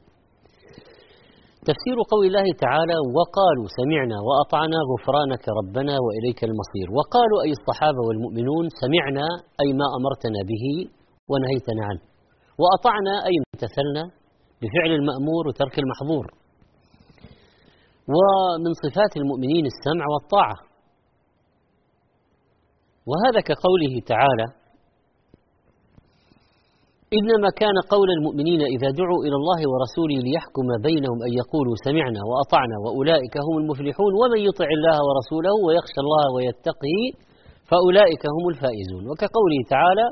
تفسير 1.69 1.97
قول 2.11 2.23
الله 2.29 2.47
تعالى 2.65 2.97
وقالوا 3.17 3.67
سمعنا 3.79 4.17
وأطعنا 4.27 4.79
غفرانك 4.91 5.45
ربنا 5.59 5.93
وإليك 6.05 6.39
المصير 6.49 6.87
وقالوا 6.97 7.39
أي 7.45 7.51
الصحابة 7.59 8.01
والمؤمنون 8.07 8.65
سمعنا 8.83 9.25
أي 9.63 9.69
ما 9.79 9.87
أمرتنا 9.97 10.39
به 10.51 10.65
ونهيتنا 11.31 11.81
عنه 11.89 12.03
وأطعنا 12.61 13.13
أي 13.27 13.33
امتثلنا 13.41 14.03
بفعل 14.61 14.91
المأمور 14.99 15.43
وترك 15.47 15.75
المحظور. 15.83 16.25
ومن 18.13 18.71
صفات 18.83 19.13
المؤمنين 19.21 19.65
السمع 19.73 20.05
والطاعة. 20.13 20.57
وهذا 23.09 23.39
كقوله 23.49 23.93
تعالى 24.13 24.47
إنما 27.17 27.49
كان 27.61 27.77
قول 27.93 28.09
المؤمنين 28.17 28.61
إذا 28.75 28.89
دعوا 28.99 29.21
إلى 29.25 29.35
الله 29.41 29.61
ورسوله 29.71 30.17
ليحكم 30.27 30.67
بينهم 30.87 31.17
أن 31.27 31.31
يقولوا 31.41 31.75
سمعنا 31.87 32.21
وأطعنا 32.29 32.75
وأولئك 32.83 33.35
هم 33.47 33.55
المفلحون 33.61 34.11
ومن 34.21 34.39
يطع 34.49 34.69
الله 34.77 34.97
ورسوله 35.07 35.53
ويخشى 35.65 35.99
الله 36.05 36.25
ويتقه 36.35 36.97
فأولئك 37.69 38.23
هم 38.35 38.45
الفائزون. 38.53 39.03
وكقوله 39.09 39.59
تعالى 39.75 40.07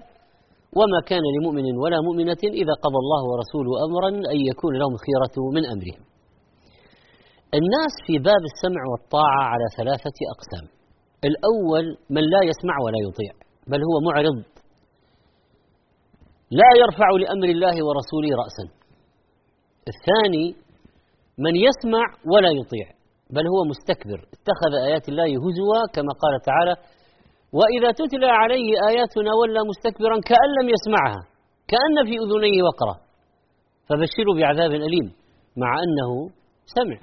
وما 0.79 0.99
كان 1.09 1.23
لمؤمن 1.35 1.65
ولا 1.83 1.99
مؤمنة 2.07 2.43
إذا 2.61 2.73
قضى 2.85 2.99
الله 3.03 3.21
ورسوله 3.31 3.71
أمرا 3.87 4.09
أن 4.33 4.39
يكون 4.51 4.73
لهم 4.81 4.93
خيرة 5.05 5.35
من 5.55 5.63
أمرهم. 5.73 6.03
الناس 7.59 7.93
في 8.05 8.13
باب 8.29 8.43
السمع 8.51 8.81
والطاعة 8.91 9.41
على 9.51 9.65
ثلاثة 9.77 10.17
أقسام. 10.35 10.80
الأول 11.29 11.85
من 12.09 12.23
لا 12.33 12.41
يسمع 12.49 12.75
ولا 12.85 12.99
يطيع 13.07 13.31
بل 13.67 13.79
هو 13.89 13.95
معرض. 14.07 14.37
لا 16.51 16.69
يرفع 16.81 17.09
لأمر 17.21 17.47
الله 17.55 17.75
ورسوله 17.85 18.31
رأسا. 18.43 18.65
الثاني 19.93 20.45
من 21.45 21.55
يسمع 21.67 22.05
ولا 22.33 22.51
يطيع 22.59 22.87
بل 23.35 23.45
هو 23.53 23.59
مستكبر. 23.71 24.19
اتخذ 24.35 24.71
آيات 24.87 25.09
الله 25.09 25.29
هزوا 25.45 25.81
كما 25.95 26.13
قال 26.23 26.33
تعالى 26.49 26.75
وإذا 27.57 27.89
تتلى 27.91 28.31
عليه 28.41 28.67
آياتنا 28.89 29.31
ولى 29.39 29.61
مستكبرا 29.71 30.17
كأن 30.29 30.49
لم 30.59 30.67
يسمعها 30.75 31.21
كأن 31.71 31.95
في 32.07 32.15
أذنيه 32.23 32.63
وقرا 32.67 32.95
فبشروا 33.87 34.35
بعذاب 34.37 34.71
أليم 34.71 35.07
مع 35.61 35.71
أنه 35.83 36.11
سمع. 36.77 36.99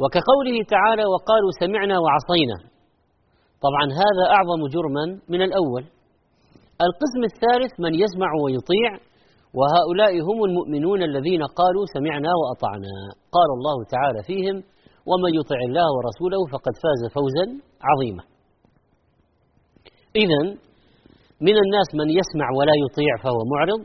وكقوله 0.00 0.56
تعالى 0.74 1.04
وقالوا 1.12 1.52
سمعنا 1.60 1.96
وعصينا. 2.04 2.75
طبعا 3.64 3.84
هذا 4.02 4.24
أعظم 4.36 4.60
جرما 4.74 5.04
من 5.28 5.42
الأول. 5.42 5.84
القسم 6.86 7.22
الثالث 7.30 7.72
من 7.80 7.94
يسمع 7.94 8.30
ويطيع 8.42 8.90
وهؤلاء 9.58 10.12
هم 10.28 10.44
المؤمنون 10.44 11.02
الذين 11.02 11.42
قالوا 11.42 11.84
سمعنا 11.94 12.30
وأطعنا. 12.40 12.94
قال 13.36 13.48
الله 13.58 13.76
تعالى 13.94 14.20
فيهم 14.28 14.56
ومن 15.10 15.30
يطع 15.40 15.58
الله 15.68 15.88
ورسوله 15.96 16.40
فقد 16.52 16.74
فاز 16.82 17.02
فوزا 17.16 17.46
عظيما. 17.90 18.22
اذا 20.22 20.42
من 21.40 21.56
الناس 21.64 21.88
من 22.00 22.08
يسمع 22.10 22.46
ولا 22.58 22.74
يطيع 22.84 23.12
فهو 23.24 23.40
معرض 23.54 23.80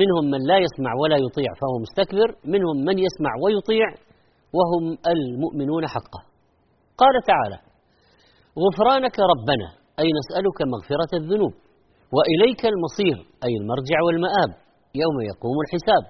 منهم 0.00 0.24
من 0.32 0.40
لا 0.50 0.58
يسمع 0.58 0.92
ولا 1.02 1.16
يطيع 1.16 1.50
فهو 1.60 1.74
مستكبر 1.84 2.28
منهم 2.44 2.76
من 2.88 2.96
يسمع 2.98 3.32
ويطيع 3.44 3.86
وهم 4.56 4.84
المؤمنون 5.14 5.86
حقا. 5.86 6.20
قال 6.98 7.14
تعالى 7.26 7.73
غفرانك 8.62 9.16
ربنا 9.32 9.68
أي 10.00 10.08
نسألك 10.18 10.58
مغفرة 10.74 11.12
الذنوب 11.20 11.54
وإليك 12.16 12.62
المصير 12.72 13.16
أي 13.46 13.52
المرجع 13.60 13.98
والمآب 14.06 14.50
يوم 15.02 15.16
يقوم 15.32 15.56
الحساب. 15.64 16.04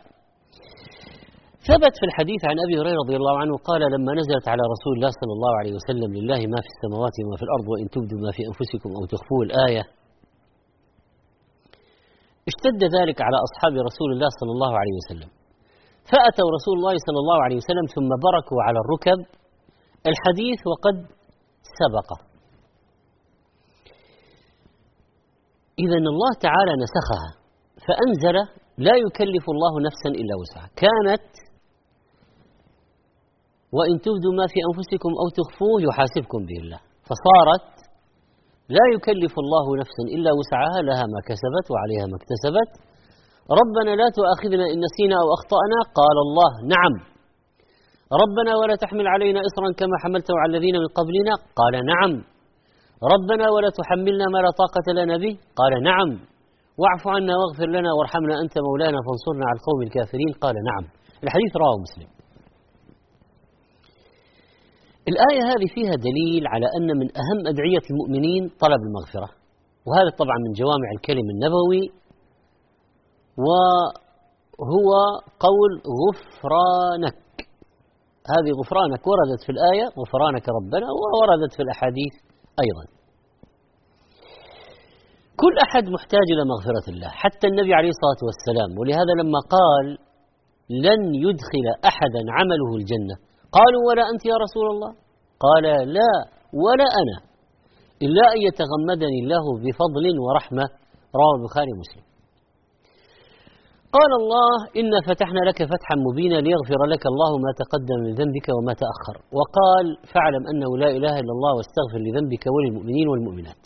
ثبت 1.68 1.94
في 2.00 2.04
الحديث 2.11 2.40
عن 2.50 2.57
أبي 2.64 2.74
هريرة 2.80 2.98
رضي 3.04 3.16
الله 3.20 3.35
عنه 3.42 3.54
قال 3.68 3.83
لما 3.94 4.12
نزلت 4.20 4.46
على 4.52 4.64
رسول 4.74 4.92
الله 4.96 5.12
صلى 5.20 5.33
الله 5.37 5.52
عليه 5.61 5.72
وسلم 5.78 6.11
لله 6.18 6.40
ما 6.52 6.59
في 6.64 6.70
السماوات 6.74 7.14
وما 7.22 7.37
في 7.40 7.44
الأرض 7.48 7.66
وإن 7.72 7.87
تبدوا 7.94 8.20
ما 8.24 8.30
في 8.37 8.42
أنفسكم 8.50 8.90
أو 8.98 9.02
تخفوه 9.12 9.40
الآية. 9.48 9.85
اشتد 12.50 12.83
ذلك 12.96 13.18
على 13.26 13.38
أصحاب 13.46 13.74
رسول 13.88 14.11
الله 14.14 14.30
صلى 14.40 14.52
الله 14.57 14.72
عليه 14.80 14.94
وسلم. 15.00 15.30
فأتوا 16.11 16.48
رسول 16.57 16.74
الله 16.80 16.96
صلى 17.07 17.20
الله 17.22 17.38
عليه 17.44 17.59
وسلم 17.62 17.87
ثم 17.96 18.11
بركوا 18.26 18.61
على 18.66 18.78
الركب. 18.85 19.18
الحديث 20.11 20.61
وقد 20.70 20.96
سبقه 21.80 22.34
إذا 25.79 25.99
الله 26.15 26.33
تعالى 26.47 26.73
نسخها. 26.85 27.31
فأنزل 27.87 28.37
لا 28.87 28.95
يكلف 29.05 29.45
الله 29.55 29.73
نفسا 29.89 30.11
إلا 30.21 30.35
وسعها. 30.41 30.69
كانت 30.85 31.31
وإن 33.77 33.95
تبدوا 34.07 34.35
ما 34.41 34.47
في 34.53 34.59
أنفسكم 34.69 35.13
أو 35.21 35.27
تخفوه 35.39 35.77
يحاسبكم 35.89 36.41
به 36.49 36.59
الله. 36.63 36.81
فصارت 37.09 37.69
لا 38.77 38.85
يكلف 38.95 39.35
الله 39.45 39.67
نفسا 39.83 40.05
إلا 40.17 40.31
وسعها 40.39 40.81
لها 40.89 41.05
ما 41.13 41.21
كسبت 41.29 41.67
وعليها 41.73 42.07
ما 42.11 42.17
اكتسبت. 42.21 42.71
ربنا 43.61 43.93
لا 44.01 44.09
تؤاخذنا 44.19 44.65
إن 44.73 44.79
نسينا 44.87 45.17
أو 45.23 45.29
أخطأنا. 45.37 45.79
قال 46.01 46.17
الله 46.27 46.53
نعم. 46.75 46.95
ربنا 48.23 48.53
ولا 48.61 48.75
تحمل 48.83 49.07
علينا 49.15 49.41
إصرا 49.49 49.69
كما 49.81 49.97
حملته 50.03 50.35
على 50.41 50.51
الذين 50.53 50.77
من 50.85 50.91
قبلنا. 50.99 51.35
قال 51.61 51.75
نعم. 51.93 52.34
ربنا 53.12 53.47
ولا 53.55 53.71
تحملنا 53.79 54.27
ما 54.35 54.38
لا 54.45 54.51
طاقة 54.62 54.87
لنا 54.99 55.17
به. 55.17 55.35
قال 55.61 55.73
نعم. 55.90 56.11
واعف 56.81 57.05
عنا 57.14 57.35
واغفر 57.40 57.69
لنا 57.77 57.90
وارحمنا 57.97 58.35
أنت 58.43 58.55
مولانا 58.69 58.99
فانصرنا 59.07 59.45
على 59.49 59.57
القوم 59.59 59.81
الكافرين. 59.87 60.33
قال 60.45 60.55
نعم. 60.71 60.85
الحديث 61.25 61.53
رواه 61.62 61.77
مسلم. 61.87 62.09
الآية 65.11 65.43
هذه 65.53 65.67
فيها 65.75 65.95
دليل 66.09 66.43
على 66.53 66.67
أن 66.77 66.88
من 67.01 67.09
أهم 67.23 67.38
أدعية 67.53 67.85
المؤمنين 67.90 68.43
طلب 68.64 68.81
المغفرة. 68.88 69.29
وهذا 69.87 70.11
طبعا 70.23 70.38
من 70.45 70.53
جوامع 70.61 70.88
الكلم 70.97 71.27
النبوي. 71.35 71.85
وهو 73.47 74.90
قول 75.47 75.73
غفرانك. 76.01 77.21
هذه 78.33 78.51
غفرانك 78.61 79.03
وردت 79.11 79.40
في 79.47 79.53
الآية. 79.57 79.87
غفرانك 80.01 80.47
ربنا 80.59 80.87
ووردت 80.99 81.53
في 81.57 81.62
الأحاديث. 81.67 82.14
أيضا. 82.64 82.85
كل 85.43 85.55
أحد 85.67 85.85
محتاج 85.97 86.27
إلى 86.35 86.43
مغفرة 86.53 86.87
الله 86.93 87.09
حتى 87.23 87.47
النبي 87.47 87.75
عليه 87.75 87.90
الصلاة 87.97 88.21
والسلام. 88.29 88.71
ولهذا 88.79 89.12
لما 89.21 89.40
قال 89.57 89.87
لن 90.87 91.01
يدخل 91.27 91.67
أحدا 91.90 92.23
عمله 92.37 92.71
الجنة 92.81 93.17
قالوا 93.59 93.83
ولا 93.88 94.05
أنت 94.12 94.23
يا 94.33 94.37
رسول 94.45 94.67
الله؟ 94.75 94.93
قال 95.47 95.64
لا 95.99 96.12
ولا 96.64 96.88
أنا 97.03 97.17
إلا 98.07 98.25
أن 98.35 98.40
يتغمدني 98.49 99.19
الله 99.25 99.45
بفضل 99.64 100.05
ورحمة 100.25 100.67
رواه 101.19 101.35
البخاري 101.38 101.71
ومسلم. 101.75 102.13
قال 103.96 104.11
الله 104.20 104.54
إنا 104.80 104.98
فتحنا 105.09 105.42
لك 105.48 105.59
فتحا 105.72 105.94
مبينا 106.07 106.38
ليغفر 106.46 106.80
لك 106.94 107.04
الله 107.12 107.33
ما 107.44 107.50
تقدم 107.62 107.98
من 108.04 108.12
ذنبك 108.20 108.46
وما 108.57 108.74
تأخر. 108.83 109.16
وقال 109.37 109.87
فاعلم 110.12 110.42
أنه 110.52 110.70
لا 110.83 110.88
إله 110.96 111.14
إلا 111.22 111.33
الله 111.37 111.52
واستغفر 111.59 111.98
لذنبك 112.07 112.44
وللمؤمنين 112.54 113.07
والمؤمنات. 113.09 113.62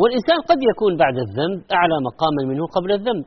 والإنسان 0.00 0.38
قد 0.50 0.60
يكون 0.70 0.92
بعد 1.02 1.16
الذنب 1.26 1.58
أعلى 1.78 1.96
مقاما 2.08 2.42
منه 2.50 2.64
قبل 2.76 2.90
الذنب 2.98 3.26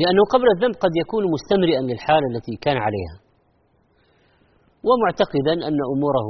لأنه 0.00 0.22
قبل 0.34 0.46
الذنب 0.54 0.74
قد 0.84 0.92
يكون 1.02 1.22
مستمرئا 1.34 1.82
للحالة 1.90 2.26
التي 2.32 2.54
كان 2.64 2.76
عليها. 2.86 3.16
ومعتقدا 4.88 5.54
أن 5.68 5.78
أموره 5.94 6.28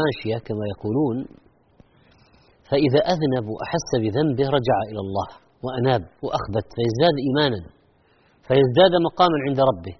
ماشية 0.00 0.38
كما 0.48 0.64
يقولون 0.72 1.16
فإذا 2.70 3.00
أذنب 3.12 3.44
وأحس 3.52 3.90
بذنبه 4.02 4.44
رجع 4.56 4.76
إلى 4.90 5.00
الله. 5.06 5.43
وأناب 5.64 6.02
وأخبت 6.24 6.66
فيزداد 6.76 7.16
إيمانا 7.26 7.60
فيزداد 8.46 8.92
مقاما 9.08 9.38
عند 9.46 9.60
ربه. 9.70 9.94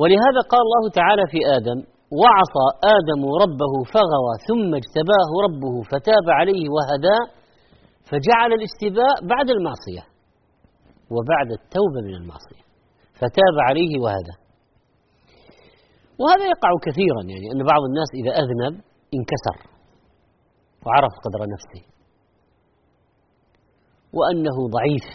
ولهذا 0.00 0.40
قال 0.52 0.62
الله 0.68 0.84
تعالى 1.00 1.24
في 1.32 1.40
آدم 1.58 1.78
وعصى 2.20 2.66
آدم 2.96 3.20
ربه 3.42 3.74
فغوى 3.94 4.34
ثم 4.48 4.70
اجتباه 4.80 5.28
ربه 5.46 5.74
فتاب 5.92 6.26
عليه 6.38 6.64
وهداه 6.74 7.24
فجعل 8.08 8.50
الاجتباء 8.58 9.14
بعد 9.34 9.48
المعصية 9.56 10.04
وبعد 11.14 11.48
التوبة 11.58 12.00
من 12.06 12.14
المعصية 12.20 12.64
فتاب 13.20 13.56
عليه 13.68 13.92
وهداه 14.02 14.38
وهذا 16.20 16.44
يقع 16.54 16.70
كثيرا 16.86 17.22
يعني 17.32 17.46
أن 17.52 17.60
بعض 17.72 17.82
الناس 17.90 18.10
إذا 18.20 18.32
أذنب 18.42 18.74
انكسر 19.16 19.56
وعرف 20.86 21.12
قدر 21.24 21.40
نفسه. 21.54 21.93
وأنه 24.16 24.56
ضعيف 24.76 25.08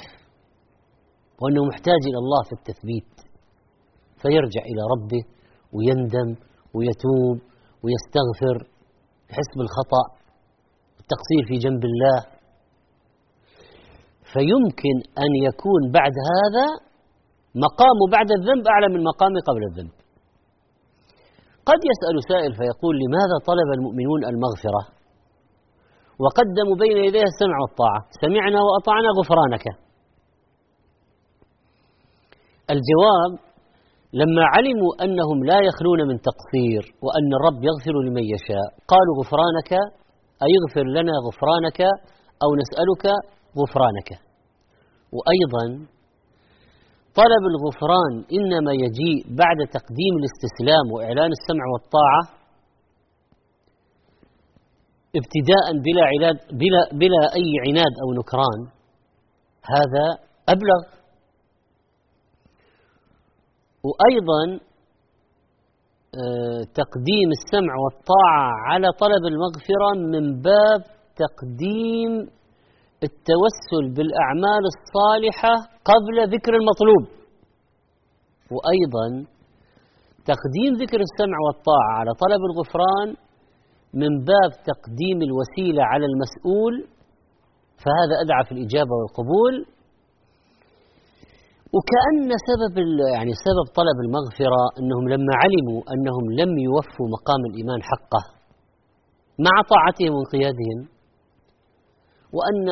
وأنه 1.42 1.62
محتاج 1.72 2.02
إلى 2.10 2.20
الله 2.24 2.42
في 2.48 2.54
التثبيت 2.60 3.14
فيرجع 4.22 4.62
إلى 4.72 4.82
ربه 4.94 5.24
ويندم 5.76 6.30
ويتوب 6.76 7.38
ويستغفر 7.84 8.58
يحس 9.32 9.52
بالخطأ 9.58 10.04
التقصير 11.02 11.42
في 11.50 11.56
جنب 11.66 11.84
الله. 11.92 12.20
فيمكن 14.34 14.96
أن 15.24 15.32
يكون 15.48 15.82
بعد 15.98 16.16
هذا 16.34 16.68
مقامه 17.66 18.04
بعد 18.16 18.30
الذنب 18.38 18.64
أعلى 18.74 18.88
من 18.94 19.02
مقامه 19.04 19.40
قبل 19.50 19.62
الذنب. 19.70 19.94
قد 21.70 21.80
يسأل 21.92 22.16
سائل 22.32 22.52
فيقول 22.60 22.94
لماذا 23.04 23.36
طلب 23.50 23.70
المؤمنون 23.78 24.22
المغفرة؟ 24.32 24.99
وقدموا 26.24 26.76
بين 26.84 26.98
يديها 27.08 27.28
السمع 27.34 27.58
والطاعة. 27.64 28.02
سمعنا 28.24 28.60
وأطعنا 28.68 29.10
غفرانك. 29.20 29.66
الجواب 32.76 33.32
لما 34.14 34.44
علموا 34.56 34.92
أنهم 35.06 35.38
لا 35.52 35.60
يخلون 35.70 36.00
من 36.10 36.18
تقصير 36.30 36.84
وأن 37.06 37.30
الرب 37.38 37.60
يغفر 37.70 37.96
لمن 38.06 38.26
يشاء 38.36 38.68
قالوا 38.92 39.14
غفرانك 39.20 39.72
أي 40.46 40.52
اغفر 40.62 40.86
لنا 40.98 41.14
غفرانك 41.28 41.80
أو 42.44 42.50
نسألك 42.62 43.06
غفرانك. 43.60 44.10
وأيضا 45.16 45.66
طلب 47.22 47.44
الغفران 47.54 48.14
إنما 48.38 48.72
يجيء 48.86 49.20
بعد 49.42 49.60
تقديم 49.78 50.14
الاستسلام 50.22 50.86
وإعلان 50.94 51.32
السمع 51.38 51.66
والطاعة 51.74 52.22
ابتداء 55.15 55.65
بلا 55.86 56.04
عناد 56.12 56.38
بلا 56.62 56.82
بلا 57.02 57.22
أي 57.39 57.50
عناد 57.65 57.93
أو 58.04 58.13
نكران 58.19 58.62
هذا 59.74 60.06
أبلغ. 60.50 60.82
وأيضا 63.88 64.43
آه، 66.24 66.62
تقديم 66.82 67.30
السمع 67.38 67.74
والطاعة 67.84 68.50
على 68.69 68.88
طلب 69.04 69.24
المغفرة 69.32 69.89
من 70.13 70.41
باب 70.41 70.82
تقديم 71.24 72.12
التوسل 73.04 73.86
بالأعمال 73.95 74.63
الصالحة 74.74 75.54
قبل 75.91 76.15
ذكر 76.36 76.54
المطلوب. 76.62 77.04
وأيضا 78.54 79.08
تقديم 80.32 80.72
ذكر 80.84 81.00
السمع 81.08 81.38
والطاعة 81.45 81.91
على 82.00 82.12
طلب 82.24 82.41
الغفران 82.50 83.29
من 83.93 84.12
باب 84.32 84.52
تقديم 84.71 85.17
الوسيلة 85.28 85.84
على 85.84 86.06
المسؤول 86.12 86.73
فهذا 87.84 88.15
أدعى 88.23 88.43
في 88.47 88.52
الإجابة 88.52 88.93
والقبول. 88.99 89.56
وكأن 91.75 92.30
سبب 92.49 92.75
يعني 93.15 93.34
سبب 93.47 93.65
طلب 93.80 93.97
المغفرة 94.06 94.62
أنهم 94.80 95.06
لما 95.13 95.34
علموا 95.43 95.82
أنهم 95.93 96.25
لم 96.39 96.52
يوفوا 96.67 97.08
مقام 97.15 97.41
الإيمان 97.49 97.80
حقه 97.91 98.23
مع 99.45 99.56
طاعتهم 99.73 100.13
وانقيادهم 100.15 100.80
وأن 102.36 102.65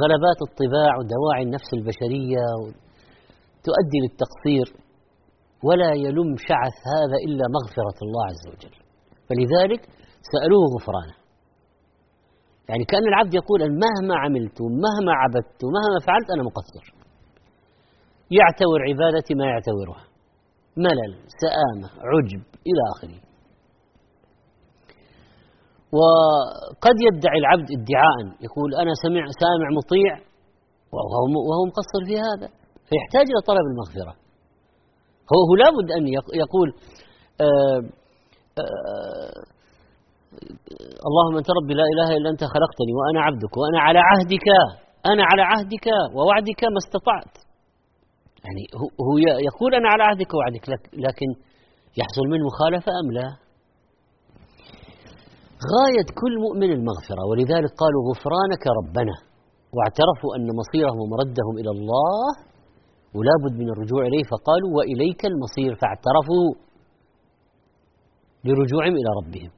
غلبات 0.00 0.38
الطباع 0.48 0.92
ودواعي 0.98 1.42
النفس 1.48 1.70
البشرية 1.78 2.44
تؤدي 3.66 3.98
للتقصير 4.04 4.66
ولا 5.66 5.92
يلم 6.04 6.30
شعث 6.48 6.76
هذا 6.94 7.16
إلا 7.26 7.44
مغفرة 7.56 7.98
الله 8.06 8.24
عز 8.30 8.44
وجل. 8.52 8.76
فلذلك 9.28 9.82
سألوه 10.32 10.64
غفرانه 10.74 11.16
يعني 12.68 12.84
كأن 12.84 13.06
العبد 13.08 13.34
يقول 13.34 13.62
أن 13.62 13.72
مهما 13.84 14.14
عملت 14.16 14.58
مهما 14.62 15.12
عبدت 15.22 15.60
مهما 15.76 15.98
فعلت 16.06 16.30
أنا 16.34 16.42
مقصر. 16.42 16.84
يعتبر 18.30 18.78
عبادتي 18.88 19.34
ما 19.34 19.46
يعتبرها 19.46 20.04
ملل 20.76 21.12
سآمة 21.42 21.88
عجب 22.10 22.42
إلى 22.68 22.82
آخره. 22.92 23.20
وقد 25.96 26.96
يدعي 27.06 27.38
العبد 27.38 27.68
ادعاء. 27.76 28.18
يقول 28.46 28.74
أنا 28.82 28.92
سمع 29.04 29.24
سامع 29.42 29.68
مطيع 29.78 30.12
وهو 30.92 31.24
وهو 31.48 31.62
مقصر 31.70 32.00
في 32.08 32.16
هذا. 32.26 32.48
فيحتاج 32.88 33.26
إلى 33.32 33.40
طلب 33.50 33.64
المغفرة. 33.72 34.14
هو 35.32 35.40
هو 35.48 35.54
لابد 35.62 35.88
أن 35.98 36.04
يقول 36.42 36.68
آآ 37.40 37.78
آآ 38.58 39.57
اللهم 41.08 41.34
أنت 41.40 41.50
ربي 41.58 41.74
لا 41.80 41.86
إله 41.92 42.08
إلا 42.16 42.28
أنت 42.34 42.42
خلقتني 42.54 42.92
وأنا 42.98 43.20
عبدك 43.26 43.54
وأنا 43.60 43.78
على 43.86 44.00
عهدك 44.10 44.46
أنا 45.12 45.22
على 45.30 45.42
عهدك 45.50 45.86
ووعدك 46.16 46.60
ما 46.74 46.80
استطعت. 46.84 47.34
يعني 48.44 48.62
هو 49.06 49.14
يقول 49.48 49.70
أنا 49.80 49.88
على 49.92 50.02
عهدك 50.08 50.30
ووعدك 50.34 50.64
لكن 51.06 51.28
يحصل 52.00 52.24
منه 52.32 52.44
مخالفة 52.50 52.92
أم 53.02 53.08
لا؟ 53.18 53.28
غاية 55.74 56.08
كل 56.20 56.34
مؤمن 56.44 56.70
المغفرة 56.78 57.22
ولذلك 57.30 57.70
قالوا 57.82 58.02
غفرانك 58.10 58.64
ربنا 58.80 59.16
واعترفوا 59.76 60.30
أن 60.36 60.46
مصيرهم 60.60 60.98
ومردهم 61.02 61.54
إلى 61.60 61.70
الله 61.76 62.26
ولا 63.16 63.34
بد 63.44 63.54
من 63.62 63.68
الرجوع 63.74 64.02
إليه 64.08 64.24
فقالوا 64.32 64.70
وإليك 64.76 65.20
المصير 65.32 65.70
فاعترفوا 65.80 66.46
برجوعهم 68.44 68.94
إلى 69.00 69.10
ربهم. 69.20 69.50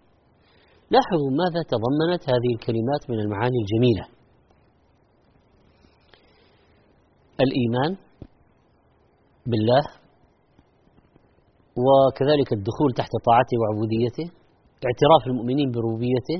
لاحظوا 0.94 1.31
ماذا 1.42 1.61
تضمنت 1.72 2.22
هذه 2.33 2.50
الكلمات 2.57 3.03
من 3.11 3.18
المعاني 3.24 3.59
الجميلة. 3.62 4.05
الإيمان 7.44 7.92
بالله 9.50 9.85
وكذلك 11.85 12.48
الدخول 12.53 12.90
تحت 13.00 13.12
طاعته 13.29 13.57
وعبوديته 13.61 14.26
اعتراف 14.87 15.22
المؤمنين 15.26 15.68
بربوبيته 15.74 16.38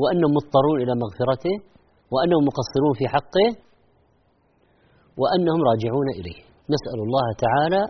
وأنهم 0.00 0.30
مضطرون 0.38 0.76
إلى 0.82 0.92
مغفرته 1.02 1.54
وأنهم 2.12 2.42
مقصرون 2.50 2.94
في 2.98 3.04
حقه 3.14 3.48
وأنهم 5.20 5.60
راجعون 5.70 6.08
إليه. 6.18 6.40
نسأل 6.74 6.98
الله 7.06 7.26
تعالى 7.44 7.82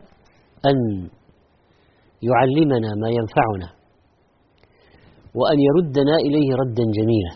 أن 0.71 0.77
يعلمنا 2.31 2.91
ما 3.03 3.09
ينفعنا. 3.19 3.82
وأن 5.39 5.59
يردنا 5.69 6.15
إليه 6.27 6.49
ردا 6.63 6.85
جميلا 6.99 7.33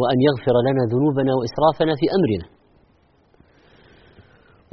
وأن 0.00 0.18
يغفر 0.28 0.56
لنا 0.68 0.82
ذنوبنا 0.92 1.32
وإسرافنا 1.38 1.92
في 2.00 2.06
أمرنا. 2.16 2.46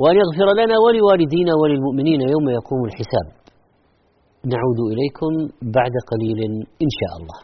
وأن 0.02 0.16
يغفر 0.24 0.48
لنا 0.62 0.76
ولوالدينا 0.86 1.54
وللمؤمنين 1.62 2.22
يوم 2.22 2.50
يقوم 2.50 2.82
الحساب. 2.86 3.28
نعود 4.54 4.80
إليكم 4.94 5.32
بعد 5.78 5.94
قليل 6.12 6.40
إن 6.86 6.90
شاء 7.00 7.14
الله. 7.20 7.40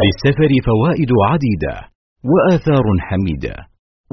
للسفر 0.00 0.50
فوائد 0.66 1.10
عديدة. 1.30 1.89
وآثار 2.28 2.86
حميدة. 3.08 3.54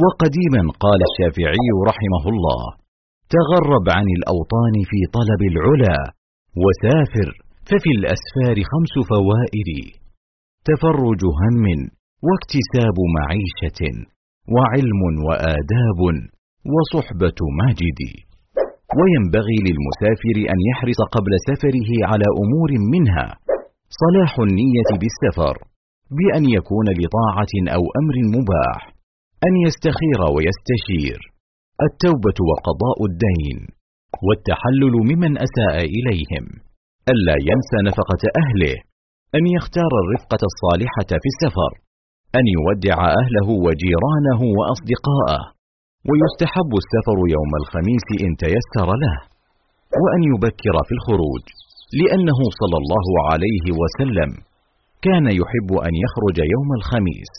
وقديما 0.04 0.64
قال 0.84 1.00
الشافعي 1.10 1.68
رحمه 1.90 2.24
الله 2.34 2.64
تغرب 3.36 3.86
عن 3.98 4.08
الأوطان 4.18 4.76
في 4.90 5.00
طلب 5.18 5.42
العلا 5.52 5.98
وسافر 6.64 7.30
ففي 7.68 7.92
الأسفار 7.98 8.58
خمس 8.72 8.94
فوائد. 9.12 9.70
تفرج 10.70 11.22
هم 11.42 11.66
واكتساب 12.28 12.98
معيشة 13.18 13.82
وعلم 14.56 15.02
وآداب 15.28 16.00
وصحبة 16.74 17.40
ماجد. 17.60 18.02
وينبغي 18.98 19.58
للمسافر 19.68 20.38
أن 20.54 20.60
يحرص 20.70 21.00
قبل 21.16 21.32
سفره 21.50 21.90
على 22.10 22.28
أمور 22.44 22.72
منها 22.94 23.28
صلاح 24.02 24.40
النية 24.40 24.90
بالسفر. 25.02 25.56
بأن 26.20 26.44
يكون 26.58 26.88
لطاعة 27.02 27.54
أو 27.76 27.84
أمر 28.02 28.16
مباح 28.36 28.82
أن 29.48 29.54
يستخير 29.68 30.20
ويستشير. 30.36 31.20
التوبة 31.88 32.38
وقضاء 32.50 32.98
الدين 33.10 33.58
والتحلل 34.26 34.96
ممن 35.10 35.34
أساء 35.48 35.78
إليهم. 35.98 36.46
ألا 37.12 37.36
ينسى 37.50 37.78
نفقة 37.90 38.22
أهله 38.44 38.76
أن 39.38 39.44
يختار 39.58 39.92
الرفقة 40.04 40.42
الصالحة 40.52 41.10
في 41.22 41.28
السفر 41.34 41.72
أن 42.40 42.46
يودع 42.58 42.98
أهله 43.22 43.48
وجيرانه 43.66 44.42
وأصدقاءه 44.58 45.42
ويستحب 46.10 46.72
السفر 46.84 47.18
يوم 47.36 47.52
الخميس 47.62 48.08
إن 48.26 48.32
تيسر 48.44 48.90
له. 49.04 49.16
وأن 50.02 50.22
يبكر 50.32 50.76
في 50.88 50.94
الخروج 50.98 51.44
لأنه 52.00 52.40
صلى 52.60 52.78
الله 52.82 53.08
عليه 53.30 53.66
وسلم 53.82 54.47
كان 55.06 55.26
يحب 55.42 55.70
أن 55.88 55.94
يخرج 56.06 56.38
يوم 56.56 56.70
الخميس 56.80 57.32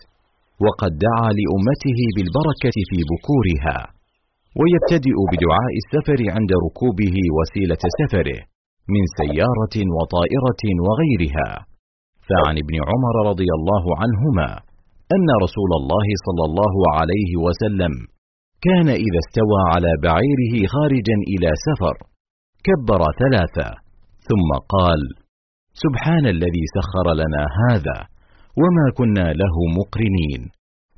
وقد 0.64 0.92
دعا 1.06 1.28
لأمته 1.38 1.98
بالبركة 2.16 2.76
في 2.90 2.98
بكورها 3.10 3.78
ويبتدئ 4.60 5.18
بدعاء 5.32 5.72
السفر 5.82 6.20
عند 6.36 6.50
ركوبه 6.66 7.16
وسيلة 7.36 7.82
سفره 8.00 8.40
من 8.94 9.02
سيارة 9.20 9.76
وطائرة 9.96 10.62
وغيرها. 10.86 11.48
فعن 12.28 12.54
ابن 12.64 12.74
عمر 12.88 13.14
رضي 13.30 13.50
الله 13.58 13.84
عنهما 14.00 14.48
أن 15.16 15.28
رسول 15.44 15.70
الله 15.80 16.08
صلى 16.26 16.44
الله 16.48 16.74
عليه 16.96 17.30
وسلم 17.44 17.92
كان 18.66 18.88
إذا 19.06 19.20
استوى 19.24 19.60
على 19.72 19.90
بعيره 20.06 20.54
خارجا 20.74 21.16
إلى 21.32 21.50
سفر 21.66 21.96
كبر 22.66 23.00
ثلاثة 23.22 23.68
ثم 24.28 24.50
قال 24.74 25.00
سبحان 25.82 26.26
الذي 26.26 26.64
سخر 26.76 27.06
لنا 27.22 27.42
هذا 27.62 27.98
وما 28.60 28.86
كنا 28.98 29.26
له 29.42 29.56
مقرنين 29.78 30.42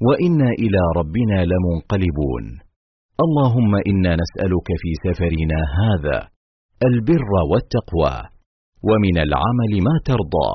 وإنا 0.06 0.48
إلى 0.62 0.82
ربنا 0.96 1.38
لمنقلبون. 1.50 2.44
اللهم 3.24 3.72
إنا 3.90 4.12
نسألك 4.22 4.68
في 4.82 4.90
سفرنا 5.04 5.58
هذا 5.80 6.18
البر 6.88 7.30
والتقوى 7.50 8.16
ومن 8.88 9.16
العمل 9.26 9.72
ما 9.86 9.94
ترضى. 10.10 10.50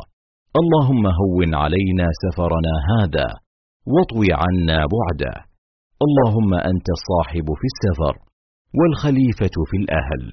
اللهم 0.62 1.04
هون 1.22 1.52
علينا 1.64 2.08
سفرنا 2.24 2.74
هذا 2.92 3.28
واطوي 3.94 4.30
عنا 4.44 4.80
بعده. 4.96 5.36
اللهم 6.06 6.52
أنت 6.54 6.88
الصاحب 6.98 7.48
في 7.60 7.68
السفر 7.74 8.16
والخليفة 8.80 9.56
في 9.70 9.76
الأهل. 9.82 10.24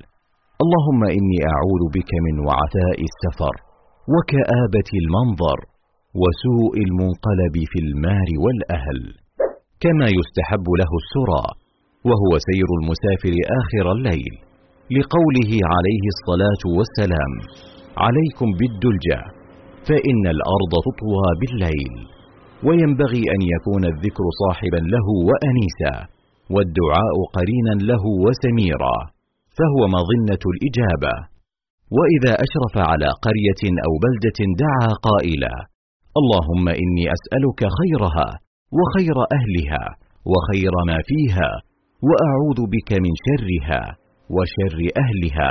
اللهم 0.62 1.00
إني 1.16 1.38
أعوذ 1.54 1.82
بك 1.96 2.10
من 2.26 2.34
وعثاء 2.46 2.98
السفر. 3.10 3.71
وكآبة 4.10 4.90
المنظر 5.02 5.58
وسوء 6.22 6.74
المنقلب 6.86 7.56
في 7.70 7.78
المار 7.86 8.28
والأهل 8.44 8.98
كما 9.84 10.06
يستحب 10.18 10.66
له 10.80 10.92
السرى 11.02 11.44
وهو 12.08 12.32
سير 12.48 12.68
المسافر 12.80 13.34
آخر 13.60 13.84
الليل 13.96 14.34
لقوله 14.96 15.52
عليه 15.74 16.04
الصلاة 16.14 16.62
والسلام 16.78 17.32
عليكم 18.06 18.48
بالدلجة 18.58 19.20
فإن 19.88 20.24
الأرض 20.36 20.72
تطوى 20.88 21.26
بالليل. 21.40 21.94
وينبغي 22.66 23.22
أن 23.34 23.40
يكون 23.54 23.84
الذكر 23.84 24.24
صاحبا 24.42 24.80
له 24.94 25.06
وانيسا 25.28 25.94
والدعاء 26.54 27.16
قرينا 27.36 27.74
له 27.90 28.04
وسميرا 28.24 28.96
فهو 29.58 29.80
مظنة 29.96 30.42
الإجابة. 30.52 31.14
وإذا 31.98 32.32
أشرف 32.44 32.74
على 32.90 33.08
قرية 33.26 33.62
أو 33.86 33.92
بلدة 34.04 34.38
دعا 34.64 34.88
قائلا 35.08 35.54
اللهم 36.20 36.66
إني 36.82 37.04
أسألك 37.16 37.60
خيرها 37.78 38.28
وخير 38.78 39.16
أهلها 39.38 39.84
وخير 40.32 40.74
ما 40.90 40.98
فيها 41.10 41.50
وأعوذ 42.08 42.60
بك 42.74 42.90
من 43.04 43.14
شرها 43.26 43.82
وشر 44.36 44.78
أهلها 45.04 45.50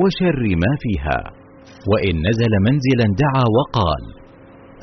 وشر 0.00 0.42
ما 0.62 0.72
فيها 0.84 1.18
وإن 1.90 2.14
نزل 2.28 2.52
منزلا 2.68 3.06
دعا 3.24 3.44
وقال 3.56 4.04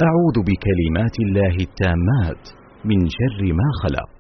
أعوذ 0.08 0.38
بكلمات 0.50 1.16
الله 1.26 1.56
التامات 1.68 2.44
من 2.90 3.00
شر 3.18 3.42
ما 3.60 3.70
خلق 3.82 4.12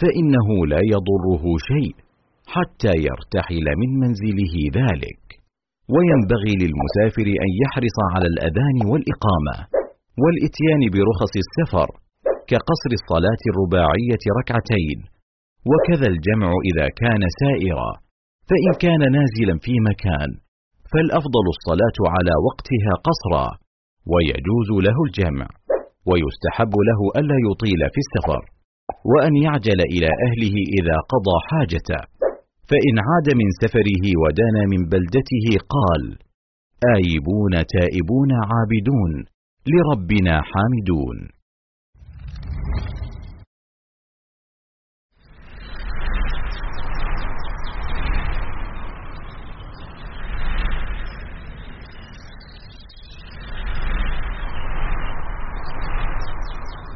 فإنه 0.00 0.48
لا 0.72 0.80
يضره 0.94 1.44
شيء 1.70 1.94
حتى 2.54 2.92
يرتحل 3.08 3.66
من 3.80 3.90
منزله 4.02 4.54
ذلك 4.80 5.21
وينبغي 5.94 6.54
للمسافر 6.62 7.26
أن 7.44 7.50
يحرص 7.62 7.96
على 8.14 8.26
الأذان 8.32 8.76
والإقامة 8.90 9.56
والإتيان 10.22 10.82
برخص 10.94 11.32
السفر 11.44 11.88
كقصر 12.50 12.90
الصلاة 13.00 13.42
الرباعية 13.50 14.24
ركعتين 14.40 14.98
وكذا 15.70 16.06
الجمع 16.14 16.50
إذا 16.70 16.86
كان 17.02 17.22
سائرا. 17.42 17.90
فإن 18.48 18.72
كان 18.84 19.02
نازلا 19.18 19.54
في 19.64 19.74
مكان 19.90 20.30
فالأفضل 20.92 21.44
الصلاة 21.54 21.98
على 22.14 22.34
وقتها 22.48 22.92
قصرا 23.08 23.48
ويجوز 24.12 24.68
له 24.86 24.96
الجمع 25.06 25.48
ويستحب 26.10 26.74
له 26.88 27.00
ألا 27.20 27.38
يطيل 27.48 27.80
في 27.94 28.00
السفر 28.04 28.42
وأن 29.10 29.32
يعجل 29.46 29.80
إلى 29.94 30.10
أهله 30.26 30.54
إذا 30.78 30.96
قضى 31.12 31.36
حاجته. 31.48 32.11
فإن 32.72 32.98
عاد 33.08 33.28
من 33.40 33.48
سفره 33.62 34.04
ودنا 34.22 34.62
من 34.72 34.82
بلدته 34.92 35.46
قال 35.74 36.02
آيبون 36.96 37.54
تائبون 37.74 38.30
عابدون 38.50 39.12
لربنا 39.72 40.42
حامدون. 40.50 41.18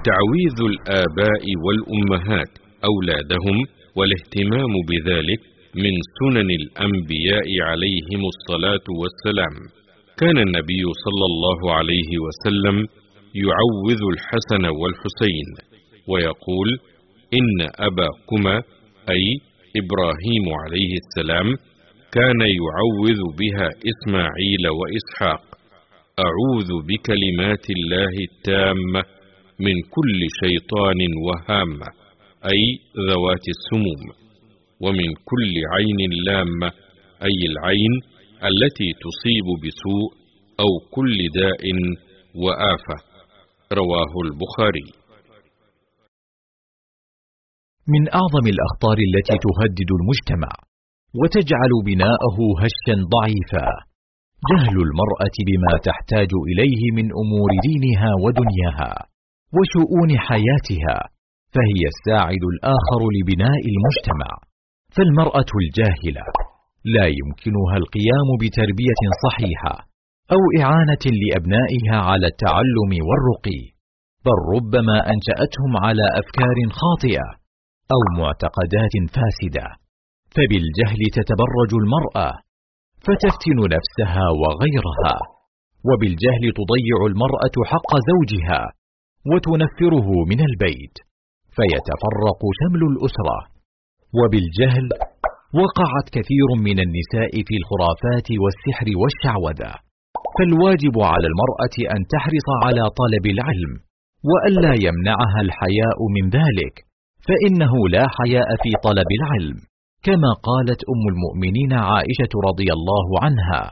تعويذ 0.05 0.59
الآباء 0.73 1.45
والأمهات 1.65 2.53
أولادهم 2.85 3.57
والاهتمام 3.97 4.73
بذلك 4.91 5.56
من 5.85 5.95
سنن 6.19 6.51
الأنبياء 6.51 7.49
عليهم 7.69 8.23
الصلاة 8.33 8.87
والسلام. 9.01 9.55
كان 10.21 10.39
النبي 10.39 10.85
صلى 11.05 11.27
الله 11.31 11.75
عليه 11.75 12.11
وسلم 12.25 12.77
يعوذ 13.35 14.01
الحسن 14.15 14.65
والحسين 14.81 15.49
ويقول 16.09 16.69
إن 17.39 17.69
أباكما 17.89 18.57
أي 19.11 19.25
إبراهيم 19.81 20.47
عليه 20.63 20.93
السلام 21.03 21.49
كان 22.13 22.41
يعوذ 22.41 23.21
بها 23.41 23.69
إسماعيل 23.93 24.65
وإسحاق. 24.79 25.43
أعوذ 26.27 26.71
بكلمات 26.89 27.65
الله 27.77 28.15
التامة 28.31 29.03
من 29.61 29.77
كل 29.97 30.21
شيطان 30.43 31.01
وهامة 31.27 31.87
أي 32.53 32.63
ذوات 33.09 33.45
السموم. 33.57 34.26
ومن 34.81 35.11
كل 35.31 35.55
عين 35.75 36.01
لامة 36.27 36.73
أي 37.29 37.41
العين 37.53 37.95
التي 38.51 38.89
تصيب 39.05 39.47
بسوء 39.63 40.11
أو 40.61 40.71
كل 40.95 41.17
داء 41.41 41.63
وآفة. 42.45 42.99
رواه 43.73 44.13
البخاري. 44.27 44.89
من 47.93 48.03
أعظم 48.21 48.47
الأخطار 48.55 48.99
التي 49.09 49.37
تهدد 49.47 49.91
المجتمع 49.99 50.53
وتجعل 51.21 51.73
بناءه 51.89 52.39
هشا 52.63 52.97
ضعيفا 53.15 53.69
جهل 54.51 54.77
المرأة 54.87 55.37
بما 55.49 55.73
تحتاج 55.89 56.31
إليه 56.51 56.83
من 56.99 57.07
أمور 57.23 57.51
دينها 57.69 58.11
ودنياها 58.25 58.93
وشؤون 59.57 60.11
حياتها 60.29 60.97
فهي 61.55 61.83
الساعد 61.93 62.43
الآخر 62.53 63.01
لبناء 63.17 63.63
المجتمع. 63.73 64.31
فالمرأة 64.97 65.51
الجاهلة 65.63 66.27
لا 66.95 67.07
يمكنها 67.21 67.77
القيام 67.83 68.29
بتربية 68.43 69.03
صحيحة 69.25 69.75
أو 70.35 70.43
إعانة 70.63 71.05
لأبنائها 71.21 71.97
على 72.11 72.27
التعلم 72.33 72.93
والرقي 73.09 73.63
بل 74.27 74.39
ربما 74.55 74.97
أنشأتهم 75.13 75.73
على 75.85 76.07
أفكار 76.21 76.57
خاطئة 76.81 77.27
أو 77.95 78.01
معتقدات 78.21 78.95
فاسدة 79.17 79.67
فبالجهل 80.35 81.01
تتبرج 81.19 81.71
المرأة 81.83 82.31
فتفتن 83.07 83.59
نفسها 83.77 84.27
وغيرها 84.43 85.17
وبالجهل 85.89 86.45
تضيع 86.61 86.99
المرأة 87.11 87.57
حق 87.71 87.91
زوجها 88.11 88.63
وتنفره 89.31 90.09
من 90.31 90.41
البيت 90.49 90.97
فيتفرق 91.57 92.41
شمل 92.61 92.83
الأسرة. 92.93 93.56
وبالجهل 94.19 94.87
وقعت 95.61 96.07
كثير 96.17 96.49
من 96.69 96.79
النساء 96.87 97.33
في 97.47 97.55
الخرافات 97.61 98.29
والسحر 98.43 98.89
والشعوذة. 99.01 99.73
فالواجب 100.37 100.97
على 101.13 101.27
المرأة 101.33 101.77
أن 101.95 102.01
تحرص 102.15 102.49
على 102.65 102.85
طلب 103.01 103.25
العلم 103.35 103.73
وألا 104.31 104.75
يمنعها 104.87 105.41
الحياء 105.47 105.99
من 106.17 106.25
ذلك 106.39 106.75
فإنه 107.27 107.73
لا 107.95 108.05
حياء 108.17 108.49
في 108.63 108.71
طلب 108.87 109.09
العلم. 109.19 109.57
كما 110.07 110.33
قالت 110.49 110.81
أم 110.93 111.03
المؤمنين 111.13 111.73
عائشة 111.73 112.33
رضي 112.49 112.69
الله 112.77 113.07
عنها 113.25 113.63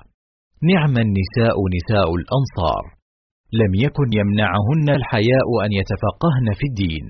نعم 0.73 0.95
النساء 1.07 1.57
نساء 1.77 2.09
الأنصار 2.21 2.85
لم 3.61 3.73
يكن 3.85 4.09
يمنعهن 4.21 4.89
الحياء 4.99 5.49
أن 5.65 5.71
يتفقهن 5.81 6.47
في 6.59 6.65
الدين. 6.71 7.07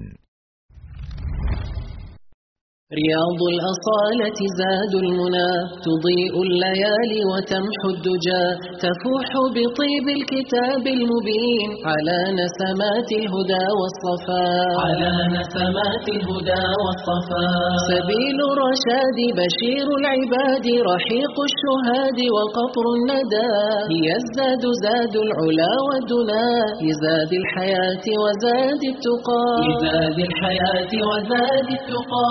رياض 3.01 3.41
الأصالة 3.55 4.39
زاد 4.61 4.93
المنى 5.05 5.53
تضيء 5.87 6.35
الليالي 6.47 7.21
وتمحو 7.31 7.89
الدجى 7.95 8.45
تفوح 8.85 9.29
بطيب 9.57 10.07
الكتاب 10.19 10.85
المبين 10.97 11.69
على 11.91 12.19
نسمات 12.41 13.09
الهدى 13.21 13.67
والصفاء. 13.79 14.73
على 14.87 15.13
نسمات 15.39 16.07
الهدى 16.17 16.65
والصفاء. 16.85 17.73
سبيل 17.91 18.39
الرشاد 18.53 19.19
بشير 19.39 19.87
العباد 20.01 20.67
رحيق 20.93 21.35
الشهاد 21.51 22.19
وقطر 22.35 22.85
الندى. 22.99 23.53
ليزداد 23.93 24.63
زاد 24.85 25.15
العلا 25.27 25.73
والدنا 25.87 26.47
لزاد 26.87 27.31
الحياة 27.43 28.07
وزاد 28.23 28.83
التقى. 28.93 29.47
لزاد 29.69 30.19
الحياة 30.29 30.93
وزاد 31.11 31.69
التقى. 31.79 32.31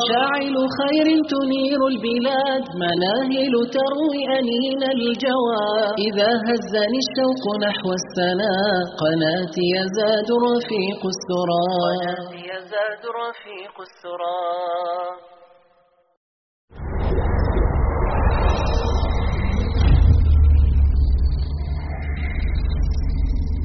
مشاعل 0.00 0.56
خير 0.80 1.08
تنير 1.32 1.80
البلاد 1.92 2.64
مناهل 2.84 3.54
تروي 3.76 4.20
أنين 4.38 4.82
الجوى. 4.96 5.66
إذا 6.06 6.30
هزني 6.46 6.98
الشوق 7.04 7.44
نحو 7.66 7.88
السنا 8.00 8.54
قناتي 9.02 9.64
يزاد 9.76 10.28
رفيق 10.46 11.02
السرى. 11.14 11.66
قناتي 11.86 12.40
يزاد 12.52 13.02
رفيق 13.20 13.76
السرى. 13.88 14.40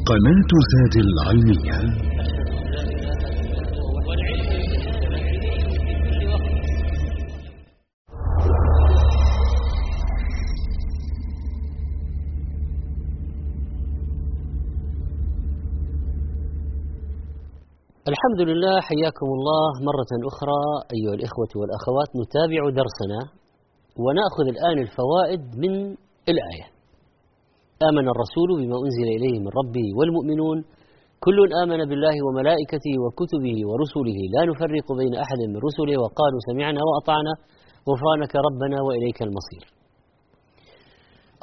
قناة 0.10 0.52
زاد 0.71 0.95
العلمية. 1.06 1.80
الحمد 18.13 18.41
لله 18.49 18.75
حياكم 18.89 19.27
الله 19.37 19.69
مرة 19.89 20.11
أخرى. 20.31 20.61
أيها 20.95 21.13
الإخوة 21.19 21.51
والأخوات 21.59 22.09
نتابع 22.21 22.61
درسنا 22.79 23.19
ونأخذ 24.03 24.45
الآن 24.55 24.77
الفوائد 24.85 25.43
من 25.63 25.73
الآية. 26.31 26.65
آمن 27.89 28.05
الرسول 28.13 28.49
بما 28.61 28.77
أنزل 28.85 29.07
إليه 29.17 29.35
من 29.45 29.51
ربه 29.59 29.87
والمؤمنون. 29.97 30.57
كل 31.25 31.37
آمن 31.63 31.79
بالله 31.89 32.15
وملائكته 32.25 32.93
وكتبه 33.03 33.57
ورسله. 33.69 34.19
لا 34.35 34.41
نفرق 34.51 34.87
بين 35.01 35.13
أحد 35.23 35.39
من 35.53 35.59
رسله. 35.67 35.95
وقالوا 36.03 36.41
سمعنا 36.49 36.81
وأطعنا. 36.87 37.33
غفرانك 37.89 38.33
ربنا 38.47 38.77
وإليك 38.85 39.19
المصير. 39.27 39.63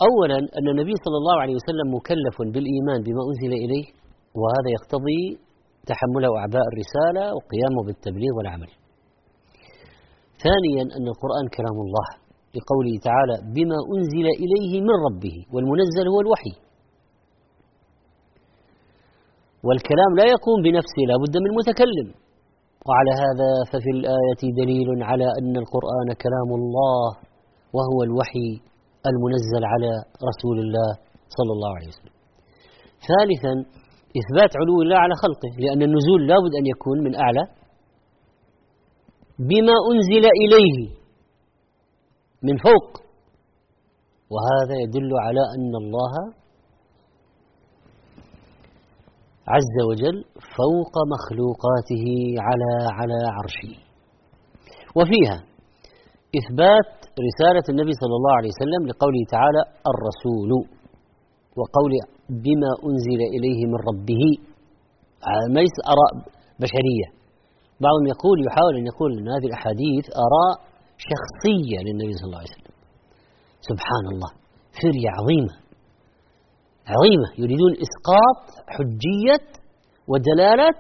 أولا 0.09 0.39
أن 0.59 0.67
النبي 0.75 0.95
صلى 1.05 1.19
الله 1.21 1.37
عليه 1.43 1.57
وسلم 1.61 1.87
مكلف 1.99 2.37
بالإيمان 2.53 2.99
بما 3.07 3.23
أنزل 3.31 3.53
إليه. 3.65 3.87
وهذا 4.41 4.69
يقتضي 4.77 5.23
تحمله 5.91 6.31
أعباء 6.43 6.65
الرسالة 6.73 7.25
وقيامه 7.37 7.81
بالتبليغ 7.87 8.33
والعمل. 8.37 8.71
ثانيا 10.45 10.83
أن 10.97 11.07
القرآن 11.13 11.45
كلام 11.59 11.77
الله 11.87 12.09
لقوله 12.57 12.95
تعالى 13.09 13.37
بما 13.55 13.79
أنزل 13.95 14.27
إليه 14.43 14.73
من 14.89 14.97
ربه 15.07 15.37
والمنزل 15.53 16.07
هو 16.13 16.19
الوحي 16.25 16.55
والكلام 19.67 20.11
لا 20.21 20.27
يقوم 20.35 20.59
بنفسه 20.67 21.03
لا 21.11 21.17
بد 21.23 21.35
من 21.45 21.51
متكلم. 21.61 22.09
وعلى 22.89 23.13
هذا 23.25 23.51
ففي 23.71 23.91
الآية 23.99 24.43
دليل 24.61 24.89
على 25.11 25.27
أن 25.39 25.55
القرآن 25.63 26.09
كلام 26.25 26.51
الله 26.61 27.07
وهو 27.77 27.99
الوحي 28.09 28.51
المنزل 29.11 29.63
على 29.73 29.93
رسول 30.29 30.57
الله 30.65 30.91
صلى 31.37 31.53
الله 31.57 31.73
عليه 31.77 31.89
وسلم. 31.93 32.15
ثالثا 33.11 33.55
إثبات 34.21 34.53
علو 34.61 34.83
الله 34.83 34.99
على 35.05 35.15
خلقه 35.25 35.53
لأن 35.65 35.83
النزول 35.83 36.21
لابد 36.29 36.53
أن 36.61 36.67
يكون 36.67 36.99
من 37.07 37.15
أعلى. 37.25 37.45
بما 39.39 39.77
أنزل 39.93 40.25
إليه 40.43 40.79
من 42.43 42.57
فوق. 42.67 42.89
وهذا 44.33 44.75
يدل 44.85 45.11
على 45.27 45.43
أن 45.57 45.73
الله 45.83 46.15
عز 49.55 49.77
وجل 49.89 50.25
فوق 50.59 50.95
مخلوقاته 51.15 52.05
على 52.47 52.71
على 52.99 53.19
عرشه. 53.37 53.75
وفيها 54.99 55.39
إثبات 56.41 56.93
رسالة 57.29 57.67
النبي 57.73 57.93
صلى 58.03 58.15
الله 58.19 58.35
عليه 58.39 58.51
وسلم 58.55 58.83
لقوله 58.91 59.23
تعالى 59.31 59.63
الرسول. 59.93 60.51
وقول 61.59 61.93
بما 62.29 62.71
أنزل 62.89 63.21
إليه 63.37 63.61
من 63.73 63.79
ربه. 63.91 64.25
ما 65.55 65.61
ليس 65.61 65.77
آراء 65.95 66.13
بشرية. 66.61 67.09
بعضهم 67.85 68.07
يقول 68.15 68.37
يحاول 68.47 68.75
أن 68.77 68.87
يقول 68.87 69.11
أن 69.19 69.29
هذه 69.35 69.47
الأحاديث 69.51 70.05
آراء 70.27 70.55
شخصية 71.11 71.79
للنبي 71.87 72.13
صلى 72.19 72.27
الله 72.29 72.43
عليه 72.43 72.55
وسلم. 72.57 72.75
سبحان 73.71 74.05
الله 74.13 74.31
فرية 74.83 75.09
عظيمة. 75.19 75.55
عظيمة. 76.95 77.29
يريدون 77.43 77.73
إسقاط 77.85 78.41
حجية 78.75 79.45
ودلالة 80.11 80.71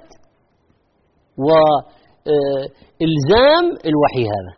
وإلزام 1.47 3.65
الوحي 3.89 4.23
هذا. 4.35 4.55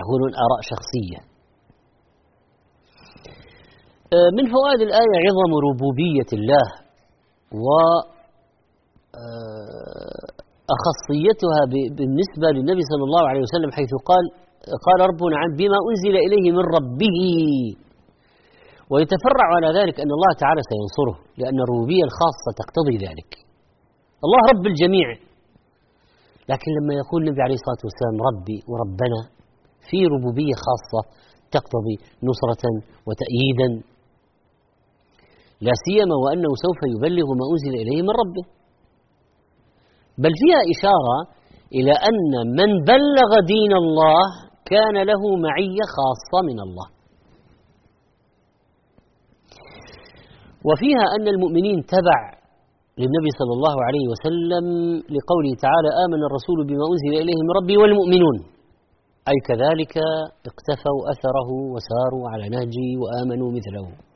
يقولون 0.00 0.32
آراء 0.46 0.60
شخصية. 0.72 1.20
آه، 1.20 1.26
من 4.36 4.44
فوائد 4.54 4.80
الآية 4.88 5.16
عظم 5.26 5.52
ربوبية 5.68 6.30
الله 6.38 6.66
و 7.64 7.68
آه، 9.22 10.26
أخصيتها 10.76 11.60
بالنسبة 11.96 12.46
للنبي 12.56 12.82
صلى 12.92 13.04
الله 13.08 13.24
عليه 13.30 13.42
وسلم 13.46 13.70
حيث 13.78 13.92
قال 14.10 14.24
قال 14.86 14.98
ربنا 15.10 15.36
عن 15.42 15.50
بما 15.60 15.78
أنزل 15.90 16.14
إليه 16.26 16.46
من 16.56 16.64
ربه. 16.76 17.18
ويتفرع 18.92 19.46
على 19.56 19.68
ذلك 19.78 19.96
أن 20.04 20.10
الله 20.16 20.32
تعالى 20.42 20.60
سينصره 20.70 21.16
لأن 21.40 21.58
الربوبية 21.64 22.04
الخاصة 22.08 22.48
تقتضي 22.60 22.96
ذلك. 23.06 23.30
الله 24.24 24.40
رب 24.52 24.64
الجميع. 24.72 25.08
لكن 26.52 26.70
لما 26.78 26.94
يقول 27.00 27.18
النبي 27.22 27.40
عليه 27.46 27.58
الصلاة 27.60 27.82
والسلام 27.86 28.16
ربي 28.28 28.58
وربنا 28.70 29.20
في 29.88 29.98
ربوبية 30.14 30.54
خاصة 30.66 31.00
تقتضي 31.56 31.96
نصرة 32.28 32.64
وتأييدا. 33.06 33.68
لا 35.66 35.74
سيما 35.86 36.16
وأنه 36.24 36.50
سوف 36.64 36.80
يبلغ 36.94 37.28
ما 37.40 37.44
أنزل 37.52 37.74
إليه 37.82 38.00
من 38.06 38.14
ربه. 38.22 38.44
بل 40.22 40.32
فيها 40.40 40.60
إشارة 40.74 41.18
إلى 41.78 41.94
أن 42.10 42.32
من 42.58 42.70
بلغ 42.92 43.30
دين 43.54 43.72
الله 43.82 44.22
كان 44.72 44.96
له 45.10 45.22
معية 45.46 45.84
خاصة 45.96 46.38
من 46.50 46.58
الله. 46.66 46.88
وفيها 50.68 51.04
أن 51.16 51.26
المؤمنين 51.34 51.78
تبع 51.94 52.18
للنبي 53.00 53.30
صلى 53.40 53.52
الله 53.58 53.76
عليه 53.86 54.04
وسلم 54.12 54.66
لقوله 55.14 55.52
تعالى 55.64 55.90
آمن 56.04 56.20
الرسول 56.28 56.58
بما 56.68 56.84
أنزل 56.92 57.12
إليه 57.22 57.38
من 57.46 57.52
ربي 57.60 57.76
والمؤمنون. 57.76 58.36
أي 59.30 59.38
كذلك 59.48 59.94
اقتفوا 60.50 61.00
أثره 61.12 61.50
وساروا 61.74 62.24
على 62.32 62.44
نهجه 62.54 62.88
وآمنوا 63.02 63.50
مثله. 63.58 64.07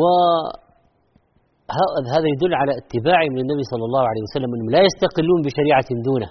وهذا 0.00 2.26
يدل 2.34 2.52
على 2.60 2.72
اتباعهم 2.80 3.32
للنبي 3.38 3.64
صلى 3.72 3.84
الله 3.88 4.04
عليه 4.10 4.22
وسلم 4.26 4.50
أنهم 4.54 4.70
لا 4.76 4.82
يستقلون 4.88 5.38
بشريعة 5.46 5.88
دونه. 6.08 6.30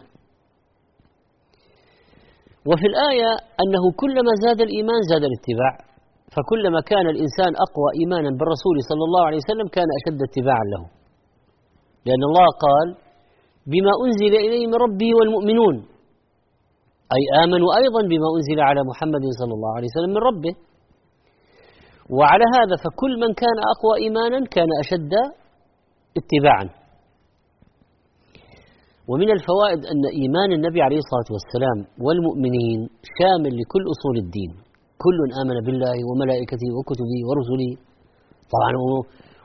وفي 2.70 2.86
الآية 2.92 3.32
أنه 3.62 3.84
كلما 4.02 4.32
زاد 4.46 4.60
الإيمان 4.68 5.00
زاد 5.12 5.24
الاتباع. 5.30 5.74
فكلما 6.36 6.80
كان 6.92 7.06
الإنسان 7.14 7.52
أقوى 7.66 7.90
إيمانا 8.00 8.30
بالرسول 8.40 8.76
صلى 8.90 9.04
الله 9.08 9.24
عليه 9.28 9.40
وسلم 9.44 9.68
كان 9.78 9.90
أشد 10.00 10.20
اتباعا 10.28 10.66
له. 10.74 10.84
لأن 12.08 12.24
الله 12.30 12.48
قال 12.66 12.88
بما 13.72 13.94
أنزل 14.06 14.34
إليه 14.46 14.64
من 14.72 14.78
ربه 14.86 15.10
والمؤمنون 15.18 15.76
أي 17.16 17.24
آمنوا 17.44 17.70
أيضا 17.82 18.02
بما 18.12 18.28
أنزل 18.38 18.60
على 18.70 18.82
محمد 18.90 19.24
صلى 19.40 19.54
الله 19.58 19.72
عليه 19.78 19.90
وسلم 19.92 20.12
من 20.18 20.24
ربه. 20.30 20.54
وعلى 22.18 22.46
هذا 22.58 22.76
فكل 22.84 23.12
من 23.24 23.32
كان 23.42 23.58
أقوى 23.74 23.94
إيمانا 24.04 24.40
كان 24.56 24.70
أشد 24.84 25.14
اتباعا. 26.20 26.68
ومن 29.10 29.30
الفوائد 29.38 29.82
أن 29.94 30.04
إيمان 30.20 30.50
النبي 30.58 30.82
عليه 30.88 31.00
الصلاة 31.04 31.30
والسلام 31.36 31.80
والمؤمنين 32.06 32.80
شامل 33.18 33.52
لكل 33.60 33.84
أصول 33.94 34.16
الدين. 34.24 34.52
كل 35.04 35.18
آمن 35.42 35.58
بالله 35.66 35.98
وملائكته 36.10 36.70
وكتبه 36.78 37.20
ورسله. 37.28 37.72
طبعا 38.54 38.72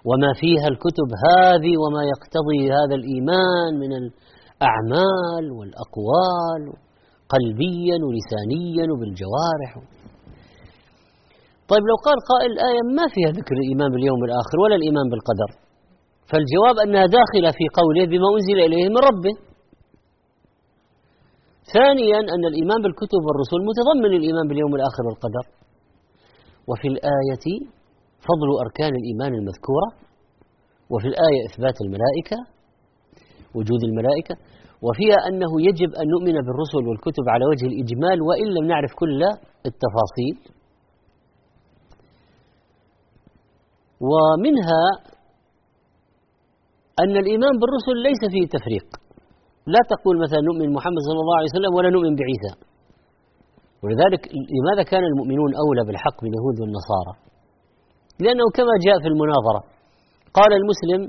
وما 0.09 0.31
فيها 0.41 0.67
الكتب 0.73 1.09
هذه 1.27 1.73
وما 1.83 2.03
يقتضي 2.12 2.61
هذا 2.79 2.95
الإيمان 3.01 3.71
من 3.83 3.93
الأعمال 4.01 5.45
والأقوال 5.57 6.62
قلبيا 7.35 7.97
ولسانيا 8.07 8.85
وبالجوارح. 8.93 9.73
طيب 11.71 11.83
لو 11.91 11.97
قال 12.07 12.19
قائل 12.33 12.51
الآية 12.57 12.83
ما 12.99 13.07
فيها 13.14 13.31
ذكر 13.39 13.55
الإيمان 13.61 13.89
باليوم 13.95 14.21
الآخر 14.29 14.57
ولا 14.62 14.77
الإيمان 14.81 15.07
بالقدر. 15.12 15.51
فالجواب 16.31 16.77
أنها 16.85 17.07
داخلة 17.19 17.51
في 17.59 17.64
قوله 17.79 18.05
بما 18.12 18.29
أنزل 18.37 18.59
إليه 18.67 18.85
من 18.95 19.01
ربه. 19.09 19.35
ثانيا 21.75 22.19
أن 22.35 22.43
الإيمان 22.51 22.79
بالكتب 22.85 23.21
والرسل 23.27 23.59
متضمن 23.71 24.12
الإيمان 24.21 24.45
باليوم 24.49 24.73
الآخر 24.79 25.03
والقدر. 25.09 25.45
وفي 26.71 26.87
الآية 26.95 27.47
فضل 28.29 28.49
أركان 28.64 28.93
الإيمان 29.01 29.33
المذكورة. 29.39 29.89
وفي 30.93 31.07
الآية 31.12 31.41
إثبات 31.49 31.77
الملائكة 31.85 32.39
وجود 33.57 33.81
الملائكة. 33.89 34.35
وفيها 34.87 35.19
أنه 35.29 35.53
يجب 35.69 35.91
أن 36.01 36.07
نؤمن 36.14 36.37
بالرسل 36.47 36.83
والكتب 36.89 37.25
على 37.35 37.45
وجه 37.51 37.67
الإجمال 37.73 38.19
وإن 38.29 38.47
لم 38.57 38.64
نعرف 38.73 38.93
كل 39.03 39.21
التفاصيل. 39.71 40.35
ومنها 44.01 44.82
أن 47.03 47.14
الإيمان 47.22 47.55
بالرسل 47.61 47.97
ليس 48.09 48.22
فيه 48.32 48.44
تفريق. 48.57 48.86
لا 49.74 49.80
تقول 49.92 50.14
مثلا 50.24 50.40
نؤمن 50.49 50.68
محمد 50.76 51.03
صلى 51.09 51.20
الله 51.24 51.36
عليه 51.38 51.51
وسلم 51.53 51.72
ولا 51.76 51.90
نؤمن 51.90 52.14
بعيسى. 52.20 52.53
ولذلك 53.82 54.22
لماذا 54.57 54.82
كان 54.92 55.05
المؤمنون 55.11 55.51
أولى 55.64 55.82
بالحق 55.86 56.16
من 56.24 56.30
اليهود 56.30 56.57
والنصارى؟ 56.61 57.14
لأنه 58.20 58.47
كما 58.59 58.74
جاء 58.86 58.97
في 59.03 59.09
المناظرة 59.12 59.61
قال 60.38 60.51
المسلم 60.61 61.01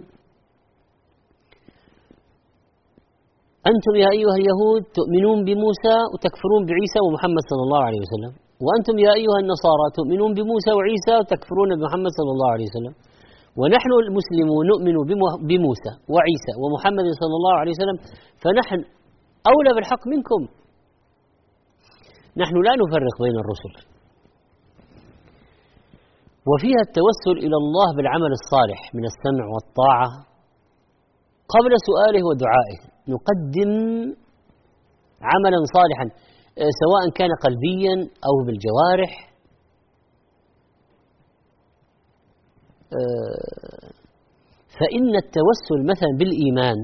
أنتم 3.71 3.93
يا 4.03 4.09
أيها 4.17 4.35
اليهود 4.41 4.81
تؤمنون 4.99 5.37
بموسى 5.47 5.95
وتكفرون 6.13 6.61
بعيسى 6.69 6.99
ومحمد 7.05 7.43
صلى 7.51 7.63
الله 7.67 7.81
عليه 7.87 8.01
وسلم. 8.05 8.46
وأنتم 8.65 8.95
يا 9.05 9.11
أيها 9.19 9.39
النصارى 9.43 9.85
تؤمنون 9.97 10.31
بموسى 10.37 10.71
وعيسى 10.77 11.13
وتكفرون 11.19 11.69
بمحمد 11.79 12.09
صلى 12.19 12.31
الله 12.35 12.49
عليه 12.55 12.67
وسلم. 12.71 12.93
ونحن 13.59 13.91
المسلمون 14.03 14.63
نؤمن 14.71 14.95
بموسى 15.49 15.93
وعيسى 16.13 16.53
ومحمد 16.61 17.07
صلى 17.21 17.35
الله 17.39 17.55
عليه 17.61 17.73
وسلم. 17.75 17.97
فنحن 18.41 18.79
أولى 19.51 19.71
بالحق 19.75 20.03
منكم. 20.13 20.41
نحن 22.41 22.55
لا 22.67 22.73
نفرق 22.81 23.15
بين 23.25 23.37
الرسل. 23.43 23.73
وفيها 26.49 26.81
التوسل 26.87 27.37
إلى 27.45 27.57
الله 27.63 27.87
بالعمل 27.97 28.31
الصالح 28.39 28.79
من 28.97 29.03
السمع 29.11 29.45
والطاعة 29.53 30.09
قبل 31.53 31.71
سؤاله 31.87 32.21
ودعائه. 32.29 32.79
نقدم 33.13 33.71
عملا 35.31 35.59
صالحا. 35.75 36.05
سواء 36.81 37.09
كان 37.15 37.29
قلبيا 37.43 37.95
أو 38.27 38.45
بالجوارح 38.45 39.27
آه، 42.93 43.91
فإن 44.77 45.15
التوسل 45.15 45.79
مثلا 45.91 46.11
بالإيمان 46.19 46.77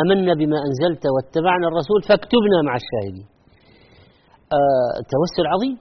آمنا 0.00 0.34
بما 0.34 0.58
أنزلت 0.68 1.02
واتبعنا 1.14 1.66
الرسول 1.68 2.00
فاكتبنا 2.08 2.58
مع 2.66 2.74
الشاهدين. 2.82 3.26
آه، 4.52 4.92
توسل 5.12 5.44
عظيم. 5.54 5.76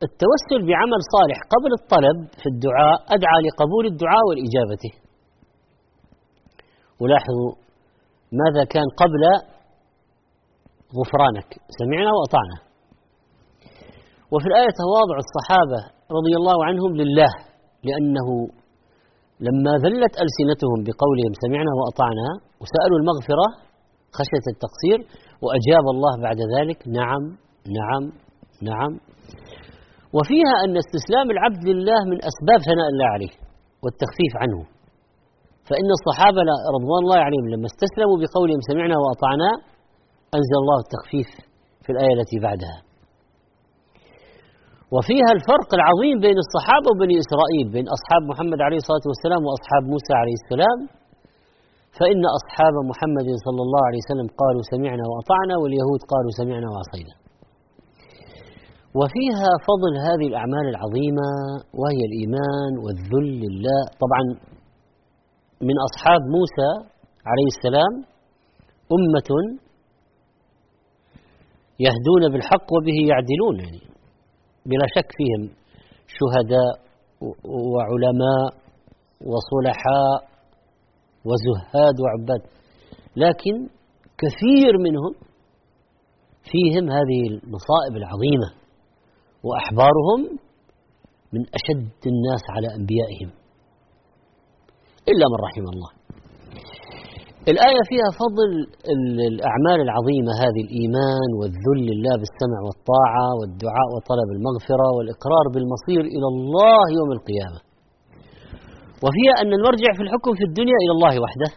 والتوسل 0.00 0.60
بعمل 0.70 1.00
صالح 1.14 1.38
قبل 1.54 1.70
الطلب 1.80 2.18
في 2.40 2.46
الدعاء 2.52 2.98
أدعى 3.16 3.38
لقبول 3.46 3.84
الدعاء 3.86 4.22
والإجابته 4.28 4.92
ولاحظوا 7.00 7.52
ماذا 8.32 8.64
كان 8.64 8.88
قبل 9.02 9.22
غفرانك؟ 10.98 11.48
سمعنا 11.80 12.10
وأطعنا. 12.16 12.56
وفي 14.32 14.46
الآية 14.50 14.72
تواضع 14.84 15.16
الصحابة 15.24 15.80
رضي 16.16 16.34
الله 16.40 16.58
عنهم 16.68 16.90
لله 17.00 17.32
لأنه 17.88 18.28
لما 19.46 19.72
ذلت 19.84 20.14
ألسنتهم 20.24 20.78
بقولهم 20.86 21.32
سمعنا 21.44 21.72
وأطعنا 21.78 22.28
وسألوا 22.60 22.98
المغفرة 23.00 23.46
خشية 24.18 24.46
التقصير 24.54 24.98
وأجاب 25.42 25.84
الله 25.94 26.14
بعد 26.26 26.40
ذلك 26.54 26.78
نعم 26.98 27.22
نعم 27.78 28.04
نعم. 28.70 28.92
وفيها 30.16 30.54
أن 30.64 30.76
استسلام 30.84 31.26
العبد 31.34 31.62
لله 31.68 32.00
من 32.10 32.18
أسباب 32.30 32.60
ثناء 32.70 32.88
الله 32.92 33.08
عليه 33.16 33.34
والتخفيف 33.82 34.32
عنه. 34.42 34.77
فإن 35.68 35.88
الصحابة 35.98 36.40
رضوان 36.76 37.00
الله 37.04 37.20
عليهم 37.26 37.46
لما 37.54 37.66
استسلموا 37.72 38.16
بقولهم 38.22 38.60
سمعنا 38.70 38.96
وأطعنا 39.02 39.50
أنزل 40.38 40.56
الله 40.62 40.78
التخفيف 40.84 41.30
في 41.84 41.90
الآية 41.94 42.14
التي 42.18 42.38
بعدها. 42.46 42.78
وفيها 44.94 45.30
الفرق 45.36 45.70
العظيم 45.78 46.16
بين 46.26 46.38
الصحابة 46.44 46.86
وبني 46.92 47.16
إسرائيل 47.24 47.66
بين 47.76 47.86
أصحاب 47.96 48.22
محمد 48.30 48.60
عليه 48.66 48.78
الصلاة 48.82 49.04
والسلام 49.10 49.40
وأصحاب 49.48 49.82
موسى 49.92 50.14
عليه 50.22 50.36
السلام. 50.42 50.78
فإن 51.98 52.22
أصحاب 52.38 52.74
محمد 52.90 53.28
صلى 53.46 53.60
الله 53.66 53.82
عليه 53.88 54.00
وسلم 54.04 54.28
قالوا 54.42 54.62
سمعنا 54.72 55.04
وأطعنا 55.10 55.54
واليهود 55.62 56.00
قالوا 56.12 56.32
سمعنا 56.40 56.68
وعصينا. 56.72 57.14
وفيها 58.98 59.50
فضل 59.68 59.92
هذه 60.08 60.26
الأعمال 60.32 60.66
العظيمة 60.74 61.28
وهي 61.80 62.00
الإيمان 62.10 62.72
والذل 62.84 63.30
لله. 63.44 63.80
طبعا 64.04 64.22
من 65.62 65.74
أصحاب 65.88 66.20
موسى 66.36 66.70
عليه 67.30 67.48
السلام 67.56 67.94
أمة 68.96 69.30
يهدون 71.80 72.32
بالحق 72.32 72.66
وبه 72.72 72.98
يعدلون 73.10 73.60
يعني 73.60 73.80
بلا 74.66 74.86
شك 74.96 75.08
فيهم 75.18 75.42
شهداء 76.18 76.88
وعلماء 77.74 78.48
وصلحاء 79.30 80.18
وزهاد 81.24 81.94
وعباد. 82.00 82.42
لكن 83.16 83.68
كثير 84.18 84.72
منهم 84.78 85.12
فيهم 86.50 86.90
هذه 86.90 87.20
المصائب 87.30 87.96
العظيمة 87.96 88.48
وأحبارهم 89.42 90.38
من 91.32 91.40
أشد 91.40 91.90
الناس 92.06 92.42
على 92.50 92.74
أنبيائهم. 92.74 93.47
إلا 95.12 95.24
من 95.32 95.38
رحم 95.46 95.64
الله. 95.72 95.90
الآية 97.52 97.82
فيها 97.90 98.10
فضل 98.22 98.50
الأعمال 99.32 99.78
العظيمة 99.86 100.32
هذه 100.42 100.60
الإيمان 100.66 101.28
والذل 101.38 101.80
لله 101.90 102.14
بالسمع 102.20 102.58
والطاعة 102.66 103.26
والدعاء 103.38 103.88
وطلب 103.94 104.28
المغفرة 104.36 104.88
والإقرار 104.96 105.44
بالمصير 105.54 106.02
إلى 106.14 106.28
الله 106.32 106.82
يوم 106.98 107.10
القيامة. 107.18 107.60
وفيها 109.04 109.34
أن 109.42 109.50
المرجع 109.58 109.90
في 109.98 110.02
الحكم 110.06 110.32
في 110.38 110.44
الدنيا 110.50 110.78
إلى 110.84 110.92
الله 110.96 111.14
وحده. 111.24 111.50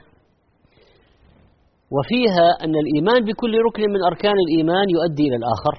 وفيها 1.95 2.47
أن 2.63 2.73
الإيمان 2.83 3.19
بكل 3.29 3.53
ركن 3.67 3.83
من 3.95 4.01
أركان 4.11 4.37
الإيمان 4.45 4.85
يؤدي 4.95 5.23
إلى 5.29 5.37
الآخر. 5.41 5.75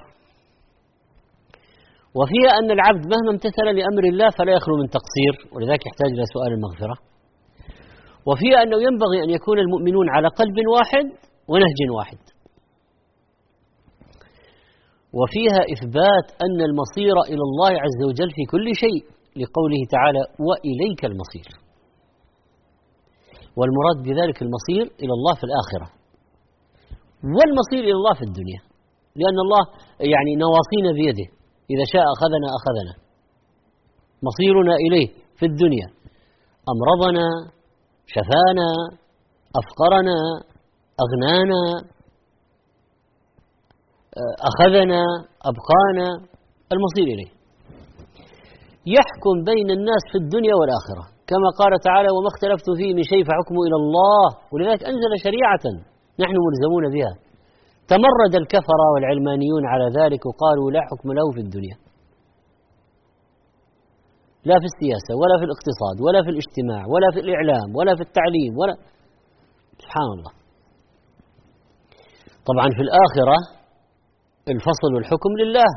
وفيها 2.18 2.50
أن 2.58 2.68
العبد 2.76 3.04
مهما 3.12 3.30
امتثل 3.36 3.66
لأمر 3.78 4.04
الله 4.12 4.28
فلا 4.38 4.52
يخلو 4.58 4.74
من 4.82 4.88
تقصير 4.98 5.32
ولذلك 5.52 5.82
يحتاج 5.88 6.10
إلى 6.16 6.24
سؤال 6.34 6.50
المغفرة. 6.58 6.96
وفيها 8.28 8.62
أنه 8.62 8.78
ينبغي 8.86 9.18
أن 9.24 9.30
يكون 9.30 9.58
المؤمنون 9.58 10.06
على 10.10 10.28
قلب 10.28 10.56
واحد 10.74 11.04
ونهج 11.48 11.80
واحد. 11.96 12.18
وفيها 15.18 15.60
إثبات 15.74 16.26
أن 16.44 16.58
المصير 16.68 17.16
إلى 17.32 17.42
الله 17.48 17.72
عز 17.84 18.00
وجل 18.08 18.30
في 18.36 18.42
كل 18.52 18.66
شيء 18.82 19.00
لقوله 19.40 19.80
تعالى 19.94 20.22
وإليك 20.46 21.04
المصير. 21.04 21.48
والمراد 23.58 23.98
بذلك 24.06 24.38
المصير 24.42 24.84
إلى 25.02 25.12
الله 25.18 25.34
في 25.40 25.44
الآخرة. 25.50 25.88
والمصير 27.36 27.82
إلى 27.88 27.96
الله 28.00 28.14
في 28.14 28.24
الدنيا. 28.30 28.60
لأن 29.20 29.38
الله 29.44 29.62
يعني 30.12 30.32
نواصينا 30.44 30.90
بيده. 30.98 31.28
إذا 31.72 31.84
شاء 31.92 32.04
أخذنا 32.14 32.48
أخذنا. 32.58 32.94
مصيرنا 34.28 34.74
إليه 34.84 35.08
في 35.38 35.46
الدنيا. 35.46 35.88
أمرضنا 36.72 37.26
شفانا 38.06 38.70
أفقرنا 39.60 40.18
أغنانا 41.04 41.62
أخذنا 44.50 45.02
أبقانا 45.50 46.08
المصير 46.74 47.06
إليه. 47.14 47.30
يحكم 48.86 49.34
بين 49.50 49.68
الناس 49.70 50.02
في 50.12 50.18
الدنيا 50.22 50.54
والآخرة. 50.60 51.04
كما 51.30 51.48
قال 51.60 51.72
تعالى 51.88 52.08
وما 52.16 52.28
اختلفت 52.32 52.68
فيه 52.78 52.94
من 52.94 53.02
شيء 53.02 53.22
فحكمه 53.28 53.60
إلى 53.66 53.76
الله. 53.82 54.26
ولذلك 54.52 54.82
أنزل 54.92 55.12
شريعة 55.26 55.64
نحن 56.22 56.36
ملزمون 56.46 56.84
بها. 56.94 57.12
تمرد 57.92 58.34
الكفرة 58.42 58.86
والعلمانيون 58.94 59.62
على 59.72 59.86
ذلك 59.98 60.20
وقالوا 60.26 60.70
لا 60.70 60.80
حكم 60.90 61.08
له 61.18 61.26
في 61.34 61.40
الدنيا. 61.46 61.76
لا 64.48 64.56
في 64.62 64.66
السياسة 64.72 65.12
ولا 65.20 65.34
في 65.40 65.44
الاقتصاد 65.48 65.96
ولا 66.04 66.20
في 66.24 66.30
الاجتماع 66.34 66.82
ولا 66.92 67.08
في 67.14 67.20
الإعلام 67.24 67.68
ولا 67.78 67.92
في 67.98 68.02
التعليم 68.08 68.52
ولا 68.60 68.74
سبحان 69.82 70.08
الله. 70.16 70.32
طبعا 72.48 72.66
في 72.76 72.82
الآخرة 72.86 73.38
الفصل 74.54 74.90
والحكم 74.94 75.32
لله. 75.42 75.70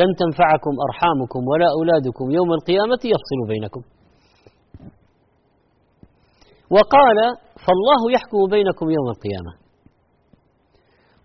لن 0.00 0.10
تنفعكم 0.22 0.74
أرحامكم 0.86 1.40
ولا 1.50 1.68
أولادكم 1.78 2.26
يوم 2.38 2.50
القيامة 2.58 3.02
يفصل 3.12 3.38
بينكم. 3.52 3.82
وقال 6.76 7.18
فالله 7.64 8.00
يحكم 8.16 8.40
بينكم 8.54 8.86
يوم 8.96 9.06
القيامة. 9.14 9.52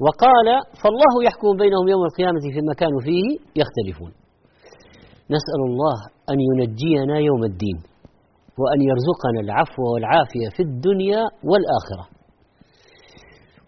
وقال 0.05 0.47
فالله 0.81 1.13
يحكم 1.27 1.51
بينهم 1.63 1.85
يوم 1.93 2.03
القيامة 2.09 2.39
فيما 2.55 2.73
كانوا 2.81 3.01
فيه 3.07 3.27
يختلفون. 3.61 4.11
نسأل 5.35 5.61
الله 5.69 5.97
أن 6.31 6.37
ينجينا 6.49 7.15
يوم 7.29 7.43
الدين 7.51 7.77
وأن 8.61 8.79
يرزقنا 8.89 9.39
العفو 9.45 9.81
والعافية 9.93 10.47
في 10.55 10.61
الدنيا 10.69 11.23
والآخرة. 11.49 12.05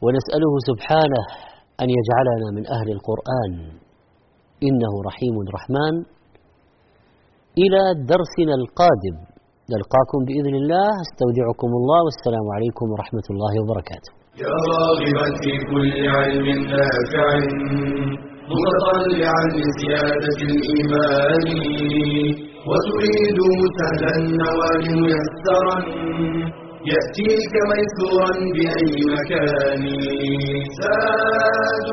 ونسأله 0.03 0.53
سبحانه 0.69 1.23
أن 1.81 1.87
يجعلنا 1.97 2.47
من 2.57 2.63
أهل 2.75 2.87
القرآن. 2.97 3.53
إنه 4.67 4.93
رحيم 5.09 5.35
رحمن. 5.57 5.93
إلى 7.63 7.81
درسنا 8.11 8.53
القادم. 8.61 9.15
نلقاكم 9.73 10.19
بإذن 10.27 10.55
الله. 10.61 10.89
استودعكم 11.05 11.69
الله. 11.79 11.99
والسلام 12.07 12.45
عليكم 12.55 12.85
ورحمة 12.91 13.27
الله 13.33 13.53
وبركاته. 13.61 14.11
يا 14.45 14.55
راغبا 14.73 15.27
في 15.41 15.53
كل 15.71 15.95
علم 16.15 16.47
نافع 16.73 17.27
متطلعا 18.53 19.43
لزيادة 19.57 20.37
الإيمان. 20.49 21.47
وتريد 22.69 23.39
سهلا 23.77 24.11
النوال 24.21 24.85
ميسرا 25.03 25.77
يأتيك 26.91 27.53
ميسورا 27.71 28.33
بأي 28.55 28.95
مكان. 29.13 29.83
زاد 30.79 31.87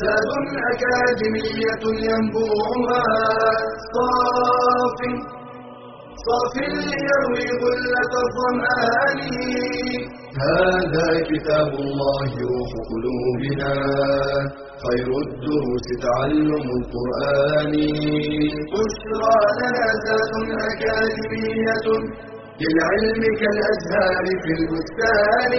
زاد 0.00 0.30
أكاديمية 0.72 1.84
ينبوعها. 2.08 3.02
صاف 3.92 5.00
صاف 6.26 6.54
ليروي 6.56 7.48
غلة 7.62 8.12
الظمآن. 8.24 9.18
هذا 10.46 11.08
كتاب 11.30 11.70
الله 11.84 12.28
روح 12.52 12.70
قلوبنا. 12.90 13.72
خير 14.84 15.08
الدروس 15.26 15.86
تعلم 16.04 16.66
القرآن. 16.78 17.72
بشرى 18.72 19.38
لنا 19.60 19.88
ذات 20.04 20.32
أكاديمية 20.70 21.86
للعلم 22.60 23.22
كالأزهار 23.40 24.26
في 24.42 24.50
البستان. 24.58 25.52